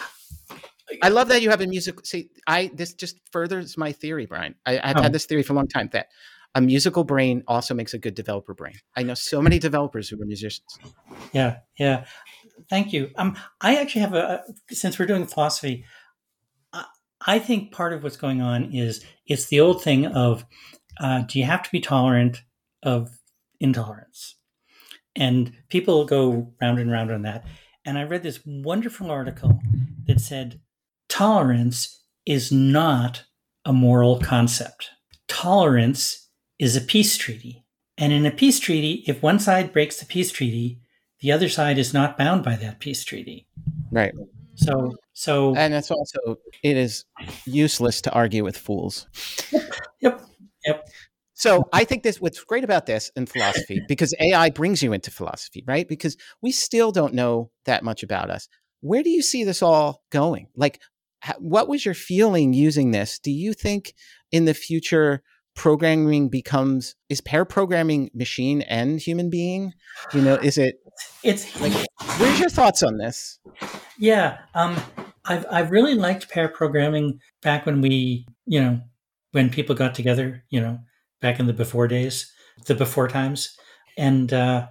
I 1.02 1.08
love 1.08 1.28
that 1.28 1.42
you 1.42 1.50
have 1.50 1.60
a 1.60 1.66
music. 1.66 2.04
See, 2.04 2.30
I 2.46 2.70
this 2.74 2.94
just 2.94 3.20
furthers 3.30 3.78
my 3.78 3.92
theory, 3.92 4.26
Brian. 4.26 4.54
I, 4.66 4.80
have 4.82 4.98
oh. 4.98 5.02
had 5.02 5.12
this 5.12 5.26
theory 5.26 5.42
for 5.42 5.52
a 5.52 5.56
long 5.56 5.68
time 5.68 5.90
that 5.92 6.08
a 6.54 6.60
musical 6.60 7.04
brain 7.04 7.42
also 7.48 7.74
makes 7.74 7.94
a 7.94 7.98
good 7.98 8.14
developer 8.14 8.54
brain. 8.54 8.74
I 8.96 9.02
know 9.02 9.14
so 9.14 9.40
many 9.40 9.58
developers 9.58 10.08
who 10.08 10.20
are 10.20 10.26
musicians. 10.26 10.78
Yeah, 11.32 11.58
yeah. 11.78 12.04
Thank 12.68 12.92
you. 12.92 13.10
Um, 13.16 13.36
I 13.60 13.76
actually 13.76 14.02
have 14.02 14.14
a 14.14 14.42
since 14.70 14.98
we're 14.98 15.06
doing 15.06 15.26
philosophy. 15.26 15.84
I 17.26 17.38
think 17.38 17.72
part 17.72 17.92
of 17.92 18.02
what's 18.02 18.16
going 18.16 18.40
on 18.40 18.72
is 18.74 19.04
it's 19.26 19.46
the 19.46 19.60
old 19.60 19.82
thing 19.82 20.06
of 20.06 20.44
uh, 21.00 21.20
do 21.20 21.38
you 21.38 21.44
have 21.44 21.62
to 21.62 21.70
be 21.70 21.80
tolerant 21.80 22.42
of 22.82 23.10
intolerance? 23.60 24.36
And 25.14 25.52
people 25.68 26.04
go 26.04 26.52
round 26.60 26.78
and 26.78 26.90
round 26.90 27.10
on 27.10 27.22
that. 27.22 27.44
And 27.84 27.98
I 27.98 28.04
read 28.04 28.22
this 28.22 28.40
wonderful 28.46 29.10
article 29.10 29.60
that 30.06 30.20
said 30.20 30.60
tolerance 31.12 32.02
is 32.24 32.50
not 32.50 33.24
a 33.66 33.72
moral 33.72 34.18
concept. 34.18 34.88
Tolerance 35.28 36.30
is 36.58 36.74
a 36.74 36.80
peace 36.80 37.18
treaty. 37.18 37.66
And 37.98 38.14
in 38.14 38.24
a 38.24 38.30
peace 38.30 38.58
treaty, 38.58 39.04
if 39.06 39.22
one 39.22 39.38
side 39.38 39.74
breaks 39.74 39.98
the 39.98 40.06
peace 40.06 40.32
treaty, 40.32 40.80
the 41.20 41.30
other 41.30 41.50
side 41.50 41.76
is 41.76 41.92
not 41.92 42.16
bound 42.16 42.42
by 42.42 42.56
that 42.56 42.80
peace 42.80 43.04
treaty. 43.04 43.46
Right. 43.90 44.14
So 44.54 44.92
so 45.12 45.54
and 45.54 45.74
it's 45.74 45.90
also 45.90 46.38
it 46.62 46.78
is 46.78 47.04
useless 47.44 48.00
to 48.02 48.12
argue 48.12 48.42
with 48.42 48.56
fools. 48.56 49.06
Yep. 50.00 50.20
Yep. 50.64 50.88
So 51.34 51.68
I 51.74 51.84
think 51.84 52.04
this 52.04 52.22
what's 52.22 52.42
great 52.42 52.64
about 52.64 52.86
this 52.86 53.10
in 53.16 53.26
philosophy 53.26 53.82
because 53.86 54.14
AI 54.18 54.48
brings 54.48 54.82
you 54.82 54.94
into 54.94 55.10
philosophy, 55.10 55.62
right? 55.66 55.86
Because 55.86 56.16
we 56.40 56.52
still 56.52 56.90
don't 56.90 57.12
know 57.12 57.50
that 57.66 57.84
much 57.84 58.02
about 58.02 58.30
us. 58.30 58.48
Where 58.80 59.02
do 59.02 59.10
you 59.10 59.22
see 59.22 59.44
this 59.44 59.62
all 59.62 60.02
going? 60.10 60.48
Like 60.56 60.80
what 61.38 61.68
was 61.68 61.84
your 61.84 61.94
feeling 61.94 62.52
using 62.52 62.90
this? 62.90 63.18
Do 63.18 63.30
you 63.30 63.52
think 63.52 63.94
in 64.30 64.44
the 64.44 64.54
future 64.54 65.22
programming 65.54 66.28
becomes 66.28 66.94
is 67.08 67.20
pair 67.20 67.44
programming 67.44 68.10
machine 68.14 68.62
and 68.62 69.00
human 69.00 69.30
being? 69.30 69.72
You 70.12 70.22
know, 70.22 70.34
is 70.34 70.58
it 70.58 70.76
it's 71.22 71.60
like 71.60 71.72
where's 72.18 72.40
your 72.40 72.50
thoughts 72.50 72.82
on 72.82 72.98
this? 72.98 73.38
Yeah, 73.98 74.38
um, 74.54 74.76
I've 75.24 75.46
I've 75.50 75.70
really 75.70 75.94
liked 75.94 76.30
pair 76.30 76.48
programming 76.48 77.20
back 77.42 77.66
when 77.66 77.80
we, 77.80 78.26
you 78.46 78.60
know, 78.60 78.80
when 79.32 79.50
people 79.50 79.74
got 79.74 79.94
together, 79.94 80.44
you 80.50 80.60
know, 80.60 80.78
back 81.20 81.38
in 81.38 81.46
the 81.46 81.52
before 81.52 81.88
days, 81.88 82.32
the 82.66 82.74
before 82.74 83.08
times, 83.08 83.56
and 83.96 84.32
uh, 84.32 84.66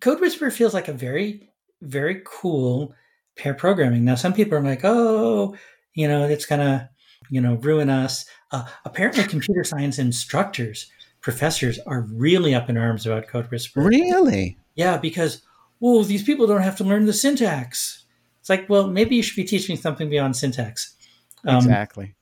CodeWhisperer 0.00 0.52
feels 0.52 0.74
like 0.74 0.88
a 0.88 0.92
very 0.92 1.50
very 1.80 2.22
cool 2.26 2.92
pair 3.38 3.54
programming. 3.54 4.04
Now, 4.04 4.16
some 4.16 4.34
people 4.34 4.58
are 4.58 4.62
like, 4.62 4.80
oh, 4.84 5.56
you 5.94 6.06
know, 6.06 6.24
it's 6.28 6.44
gonna, 6.44 6.90
you 7.30 7.40
know, 7.40 7.54
ruin 7.54 7.88
us. 7.88 8.26
Uh, 8.52 8.64
apparently, 8.84 9.24
computer 9.28 9.64
science 9.64 9.98
instructors, 9.98 10.90
professors, 11.20 11.78
are 11.86 12.02
really 12.12 12.54
up 12.54 12.68
in 12.68 12.76
arms 12.76 13.06
about 13.06 13.26
CodeWhisperer. 13.26 13.88
Really? 13.88 14.58
Yeah, 14.74 14.98
because 14.98 15.42
whoa, 15.78 16.02
these 16.02 16.22
people 16.22 16.46
don't 16.46 16.62
have 16.62 16.76
to 16.76 16.84
learn 16.84 17.06
the 17.06 17.12
syntax. 17.12 18.04
It's 18.40 18.50
like, 18.50 18.68
well, 18.68 18.88
maybe 18.88 19.16
you 19.16 19.22
should 19.22 19.36
be 19.36 19.44
teaching 19.44 19.76
something 19.76 20.10
beyond 20.10 20.36
syntax. 20.36 20.94
Um, 21.44 21.56
exactly. 21.56 22.14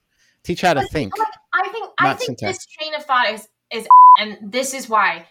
Teach 0.43 0.61
how 0.61 0.75
to 0.75 0.83
think. 0.89 1.13
I 1.53 1.69
think 1.71 1.91
I 1.99 2.15
think 2.15 2.39
syntax. 2.39 2.59
this 2.59 2.67
train 2.67 2.95
of 2.95 3.05
thought 3.05 3.31
is 3.33 3.49
is 3.73 3.89
and 4.19 4.39
this 4.43 4.75
is 4.75 4.89
why 4.89 5.27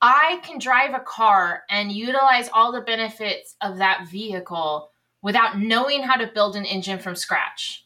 I 0.00 0.40
can 0.42 0.58
drive 0.58 0.94
a 0.94 1.00
car 1.00 1.62
and 1.70 1.90
utilize 1.90 2.48
all 2.52 2.72
the 2.72 2.80
benefits 2.80 3.56
of 3.60 3.78
that 3.78 4.08
vehicle 4.08 4.90
without 5.22 5.58
knowing 5.58 6.02
how 6.02 6.16
to 6.16 6.30
build 6.32 6.56
an 6.56 6.64
engine 6.64 6.98
from 6.98 7.14
scratch. 7.14 7.84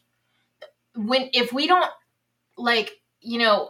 When 0.95 1.29
if 1.33 1.51
we 1.51 1.67
don't 1.67 1.89
like, 2.57 2.91
you 3.19 3.39
know, 3.39 3.69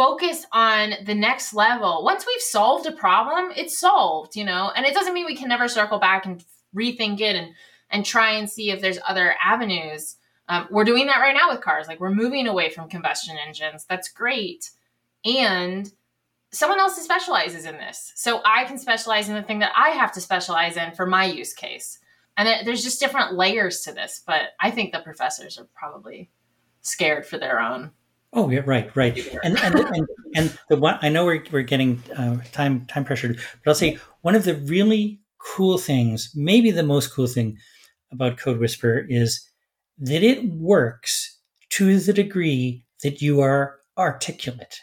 focus 0.00 0.46
on 0.52 0.94
the 1.04 1.14
next 1.14 1.52
level. 1.52 2.02
Once 2.02 2.24
we've 2.26 2.40
solved 2.40 2.86
a 2.86 2.92
problem, 2.92 3.52
it's 3.54 3.76
solved, 3.78 4.34
you 4.34 4.44
know, 4.44 4.72
and 4.74 4.86
it 4.86 4.94
doesn't 4.94 5.12
mean 5.12 5.26
we 5.26 5.36
can 5.36 5.50
never 5.50 5.68
circle 5.68 5.98
back 5.98 6.24
and 6.24 6.42
rethink 6.74 7.20
it 7.20 7.36
and 7.36 7.54
and 7.90 8.06
try 8.06 8.30
and 8.30 8.48
see 8.48 8.70
if 8.70 8.80
there's 8.80 8.98
other 9.06 9.34
avenues. 9.44 10.16
Um, 10.48 10.68
we're 10.70 10.84
doing 10.84 11.06
that 11.08 11.18
right 11.18 11.36
now 11.36 11.50
with 11.50 11.60
cars. 11.60 11.86
Like 11.86 12.00
we're 12.00 12.14
moving 12.14 12.46
away 12.46 12.70
from 12.70 12.88
combustion 12.88 13.36
engines. 13.46 13.84
That's 13.90 14.08
great, 14.08 14.70
and 15.22 15.92
someone 16.50 16.80
else 16.80 16.96
specializes 16.96 17.66
in 17.66 17.76
this, 17.76 18.12
so 18.14 18.40
I 18.42 18.64
can 18.64 18.78
specialize 18.78 19.28
in 19.28 19.34
the 19.34 19.42
thing 19.42 19.58
that 19.58 19.72
I 19.76 19.90
have 19.90 20.12
to 20.12 20.20
specialize 20.22 20.78
in 20.78 20.92
for 20.92 21.04
my 21.04 21.26
use 21.26 21.52
case. 21.52 21.98
And 22.40 22.66
there's 22.66 22.82
just 22.82 23.00
different 23.00 23.34
layers 23.34 23.82
to 23.82 23.92
this, 23.92 24.22
but 24.26 24.54
I 24.58 24.70
think 24.70 24.92
the 24.92 25.00
professors 25.00 25.58
are 25.58 25.68
probably 25.74 26.30
scared 26.80 27.26
for 27.26 27.36
their 27.36 27.60
own. 27.60 27.90
Oh 28.32 28.48
yeah, 28.48 28.62
right, 28.64 28.90
right. 28.96 29.18
And 29.44 29.58
and 29.58 29.74
and, 29.74 30.08
and 30.34 30.58
the 30.70 30.78
one 30.78 30.98
I 31.02 31.10
know 31.10 31.26
we're 31.26 31.44
we're 31.52 31.60
getting 31.60 32.02
uh, 32.16 32.38
time 32.52 32.86
time 32.86 33.04
pressured, 33.04 33.36
but 33.36 33.70
I'll 33.70 33.74
say 33.74 33.98
one 34.22 34.34
of 34.34 34.44
the 34.44 34.54
really 34.54 35.20
cool 35.36 35.76
things, 35.76 36.32
maybe 36.34 36.70
the 36.70 36.82
most 36.82 37.12
cool 37.12 37.26
thing 37.26 37.58
about 38.10 38.38
CodeWhisperer 38.38 39.04
is 39.10 39.46
that 39.98 40.22
it 40.22 40.44
works 40.44 41.40
to 41.70 41.98
the 41.98 42.14
degree 42.14 42.86
that 43.02 43.20
you 43.20 43.42
are 43.42 43.80
articulate. 43.98 44.80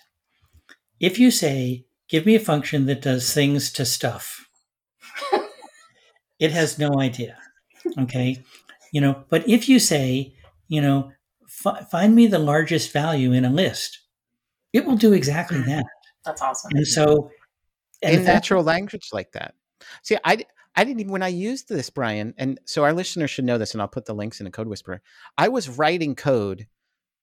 If 0.99 1.17
you 1.17 1.31
say, 1.31 1.85
"Give 2.07 2.23
me 2.23 2.35
a 2.35 2.39
function 2.39 2.85
that 2.85 3.01
does 3.01 3.33
things 3.33 3.71
to 3.73 3.83
stuff," 3.83 4.47
it 6.39 6.51
has 6.51 6.77
no 6.77 6.99
idea. 6.99 7.39
Okay, 7.97 8.43
you 8.91 9.01
know. 9.01 9.23
But 9.29 9.47
if 9.47 9.69
you 9.69 9.79
say, 9.79 10.33
you 10.67 10.81
know, 10.81 11.11
f- 11.65 11.89
find 11.89 12.15
me 12.15 12.27
the 12.27 12.39
largest 12.39 12.91
value 12.91 13.31
in 13.31 13.45
a 13.45 13.49
list. 13.49 13.99
It 14.73 14.85
will 14.85 14.97
do 14.97 15.13
exactly 15.13 15.59
mm-hmm. 15.59 15.69
that. 15.69 15.85
That's 16.25 16.41
awesome. 16.41 16.71
And 16.73 16.87
so, 16.87 17.31
and 18.03 18.17
in 18.17 18.23
natural 18.23 18.63
language 18.63 19.09
like 19.13 19.31
that. 19.31 19.53
See, 20.03 20.17
I 20.23 20.45
I 20.75 20.83
didn't 20.83 20.99
even 20.99 21.11
when 21.11 21.23
I 21.23 21.29
used 21.29 21.69
this, 21.69 21.89
Brian, 21.89 22.33
and 22.37 22.59
so 22.65 22.83
our 22.83 22.93
listeners 22.93 23.31
should 23.31 23.45
know 23.45 23.57
this, 23.57 23.73
and 23.73 23.81
I'll 23.81 23.87
put 23.87 24.05
the 24.05 24.13
links 24.13 24.39
in 24.39 24.45
the 24.45 24.51
CodeWhisperer. 24.51 24.99
I 25.37 25.47
was 25.47 25.69
writing 25.69 26.15
code 26.15 26.67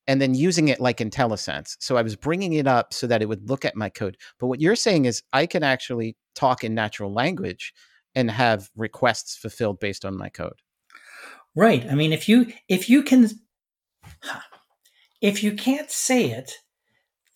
and 0.06 0.20
then 0.20 0.34
using 0.34 0.68
it 0.68 0.80
like 0.80 0.98
IntelliSense. 0.98 1.76
So 1.80 1.96
I 1.96 2.02
was 2.02 2.16
bringing 2.16 2.52
it 2.54 2.66
up 2.66 2.92
so 2.92 3.06
that 3.06 3.22
it 3.22 3.28
would 3.28 3.48
look 3.48 3.64
at 3.64 3.76
my 3.76 3.88
code. 3.88 4.18
But 4.38 4.48
what 4.48 4.60
you're 4.60 4.76
saying 4.76 5.06
is 5.06 5.22
I 5.32 5.46
can 5.46 5.62
actually 5.62 6.16
talk 6.34 6.62
in 6.62 6.74
natural 6.74 7.12
language 7.12 7.72
and 8.14 8.30
have 8.30 8.70
requests 8.76 9.36
fulfilled 9.36 9.80
based 9.80 10.04
on 10.04 10.16
my 10.16 10.28
code. 10.28 10.60
Right. 11.54 11.86
I 11.88 11.94
mean, 11.94 12.12
if 12.12 12.28
you 12.28 12.52
if 12.68 12.88
you 12.88 13.02
can 13.02 13.30
if 15.20 15.42
you 15.42 15.52
can't 15.52 15.90
say 15.90 16.30
it, 16.30 16.52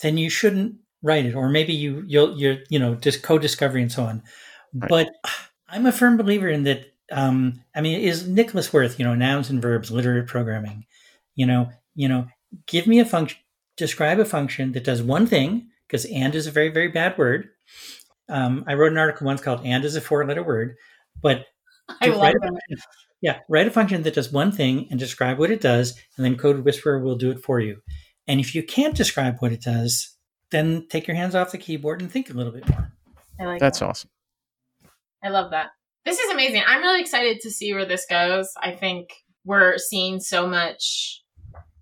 then 0.00 0.18
you 0.18 0.28
shouldn't 0.28 0.76
write 1.02 1.26
it, 1.26 1.34
or 1.34 1.48
maybe 1.48 1.72
you 1.72 2.04
you'll 2.06 2.38
you're 2.38 2.58
you 2.68 2.78
know 2.78 2.94
just 2.94 3.22
co-discovery 3.22 3.82
and 3.82 3.92
so 3.92 4.04
on. 4.04 4.22
Right. 4.74 4.88
But 4.88 5.10
I'm 5.68 5.86
a 5.86 5.92
firm 5.92 6.16
believer 6.16 6.48
in 6.48 6.64
that. 6.64 6.86
Um, 7.10 7.62
I 7.74 7.80
mean, 7.80 8.00
is 8.00 8.24
Niklaus 8.24 8.72
Wirth, 8.72 8.98
you 8.98 9.04
know, 9.04 9.14
nouns 9.14 9.48
and 9.48 9.62
verbs, 9.62 9.90
literate 9.90 10.26
programming. 10.26 10.84
You 11.34 11.46
know, 11.46 11.70
you 11.94 12.08
know, 12.08 12.26
give 12.66 12.86
me 12.86 13.00
a 13.00 13.04
function, 13.04 13.38
describe 13.76 14.18
a 14.18 14.24
function 14.26 14.72
that 14.72 14.84
does 14.84 15.02
one 15.02 15.26
thing, 15.26 15.68
because 15.86 16.04
and 16.06 16.34
is 16.34 16.46
a 16.46 16.50
very 16.50 16.68
very 16.68 16.88
bad 16.88 17.16
word. 17.16 17.48
Um, 18.28 18.64
I 18.66 18.74
wrote 18.74 18.92
an 18.92 18.98
article 18.98 19.26
once 19.26 19.40
called 19.40 19.64
"and" 19.64 19.84
is 19.84 19.96
a 19.96 20.00
four-letter 20.00 20.42
word, 20.42 20.76
but 21.22 21.44
I 22.00 22.08
love 22.08 22.34
that. 22.40 22.78
Yeah, 23.20 23.40
write 23.48 23.66
a 23.66 23.70
function 23.70 24.02
that 24.02 24.14
does 24.14 24.32
one 24.32 24.52
thing 24.52 24.86
and 24.90 25.00
describe 25.00 25.38
what 25.38 25.50
it 25.50 25.60
does, 25.60 25.98
and 26.16 26.24
then 26.24 26.36
CodeWhisperer 26.36 27.02
will 27.02 27.16
do 27.16 27.30
it 27.30 27.42
for 27.42 27.58
you. 27.58 27.80
And 28.28 28.38
if 28.38 28.54
you 28.54 28.62
can't 28.62 28.94
describe 28.94 29.38
what 29.40 29.52
it 29.52 29.62
does, 29.62 30.16
then 30.50 30.86
take 30.88 31.06
your 31.06 31.16
hands 31.16 31.34
off 31.34 31.50
the 31.50 31.58
keyboard 31.58 32.00
and 32.00 32.10
think 32.10 32.30
a 32.30 32.34
little 32.34 32.52
bit 32.52 32.68
more. 32.68 32.92
I 33.40 33.44
like 33.44 33.60
That's 33.60 33.80
that. 33.80 33.86
awesome. 33.86 34.10
I 35.22 35.30
love 35.30 35.50
that. 35.50 35.70
This 36.04 36.18
is 36.18 36.30
amazing. 36.30 36.62
I'm 36.66 36.80
really 36.80 37.00
excited 37.00 37.40
to 37.40 37.50
see 37.50 37.72
where 37.72 37.84
this 37.84 38.06
goes. 38.08 38.48
I 38.62 38.72
think 38.72 39.08
we're 39.44 39.78
seeing 39.78 40.20
so 40.20 40.46
much 40.46 41.22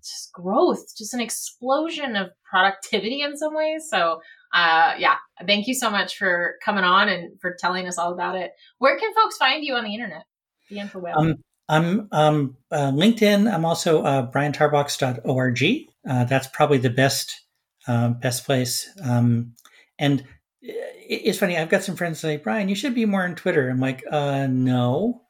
just 0.03 0.31
growth, 0.33 0.83
just 0.97 1.13
an 1.13 1.19
explosion 1.19 2.15
of 2.15 2.29
productivity 2.49 3.21
in 3.21 3.37
some 3.37 3.53
ways. 3.53 3.87
So, 3.89 4.21
uh, 4.53 4.93
yeah, 4.97 5.15
thank 5.45 5.67
you 5.67 5.73
so 5.73 5.89
much 5.89 6.17
for 6.17 6.55
coming 6.63 6.83
on 6.83 7.09
and 7.09 7.39
for 7.39 7.55
telling 7.59 7.87
us 7.87 7.97
all 7.97 8.13
about 8.13 8.35
it. 8.35 8.51
Where 8.79 8.97
can 8.97 9.13
folks 9.13 9.37
find 9.37 9.63
you 9.63 9.75
on 9.75 9.83
the 9.83 9.93
internet? 9.93 10.23
The 10.69 10.79
info 10.79 11.03
um, 11.15 11.35
I'm 11.69 12.07
um, 12.11 12.57
uh, 12.71 12.91
LinkedIn. 12.91 13.51
I'm 13.51 13.65
also 13.65 14.01
uh, 14.03 14.31
briantarbox.org. 14.31 15.63
Uh, 16.09 16.23
that's 16.23 16.47
probably 16.47 16.77
the 16.77 16.89
best 16.89 17.41
uh, 17.87 18.09
best 18.09 18.45
place. 18.45 18.89
Um, 19.03 19.53
and 19.99 20.23
it's 20.61 21.39
funny. 21.39 21.57
I've 21.57 21.69
got 21.69 21.83
some 21.83 21.95
friends 21.95 22.19
say, 22.19 22.37
Brian, 22.37 22.69
you 22.69 22.75
should 22.75 22.95
be 22.95 23.05
more 23.05 23.23
on 23.23 23.35
Twitter. 23.35 23.69
I'm 23.69 23.79
like, 23.79 24.03
uh, 24.09 24.47
no. 24.47 25.21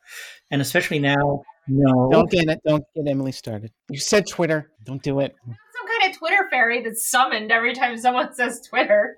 And 0.50 0.62
especially 0.62 1.00
now, 1.00 1.44
no. 1.68 2.10
Don't 2.12 2.32
get 2.32 2.48
it. 2.48 2.62
Don't 2.66 2.84
get 2.96 3.08
Emily 3.08 3.32
started. 3.32 3.72
You 3.90 4.00
said 4.00 4.26
Twitter. 4.28 4.72
Don't 4.84 5.04
do 5.04 5.20
it. 5.20 5.36
Some 6.08 6.14
kind 6.14 6.14
of 6.14 6.20
Twitter 6.20 6.50
fairy 6.50 6.84
that's 6.84 7.08
summoned 7.08 7.52
every 7.52 7.74
time 7.74 7.98
someone 7.98 8.34
says 8.34 8.62
Twitter. 8.62 9.18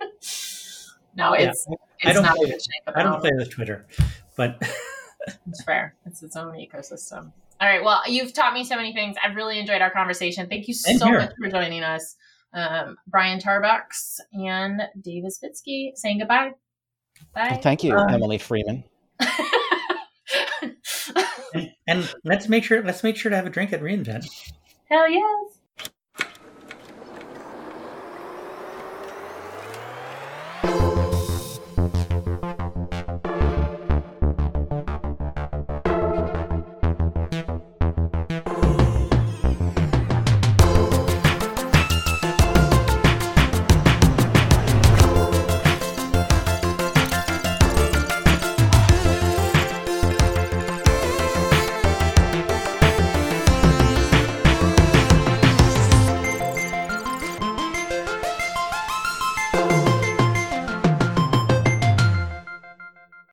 no, 1.16 1.32
it's, 1.32 1.66
yeah. 1.68 1.76
it's 2.00 2.06
I 2.06 2.12
don't 2.12 2.22
not 2.22 2.36
play, 2.36 2.58
I 2.94 3.02
don't 3.02 3.20
play 3.20 3.30
with 3.34 3.50
Twitter, 3.50 3.86
but 4.36 4.56
it's 5.48 5.62
fair. 5.64 5.94
It's 6.06 6.22
its 6.22 6.36
own 6.36 6.54
ecosystem. 6.54 7.32
All 7.60 7.68
right. 7.68 7.82
Well, 7.82 8.02
you've 8.06 8.32
taught 8.32 8.52
me 8.52 8.64
so 8.64 8.76
many 8.76 8.92
things. 8.92 9.16
I've 9.22 9.36
really 9.36 9.58
enjoyed 9.58 9.80
our 9.80 9.90
conversation. 9.90 10.48
Thank 10.48 10.68
you 10.68 10.74
so 10.74 11.10
much 11.10 11.32
for 11.40 11.48
joining 11.48 11.82
us 11.82 12.16
um, 12.52 12.96
Brian 13.06 13.38
Tarbox 13.40 14.20
and 14.32 14.82
Dave 15.00 15.24
Isbitski 15.24 15.96
saying 15.96 16.18
goodbye. 16.18 16.52
Bye. 17.32 17.48
Well, 17.52 17.60
thank 17.60 17.84
you, 17.84 17.94
um, 17.94 18.10
Emily 18.10 18.38
Freeman. 18.38 18.84
and, 21.54 21.72
and 21.86 22.14
let's 22.24 22.48
make 22.48 22.64
sure 22.64 22.82
let's 22.82 23.02
make 23.02 23.16
sure 23.16 23.30
to 23.30 23.36
have 23.36 23.46
a 23.46 23.50
drink 23.50 23.72
at 23.72 23.80
re:Invent. 23.82 24.26
Hell 24.88 25.10
yes. 25.10 25.53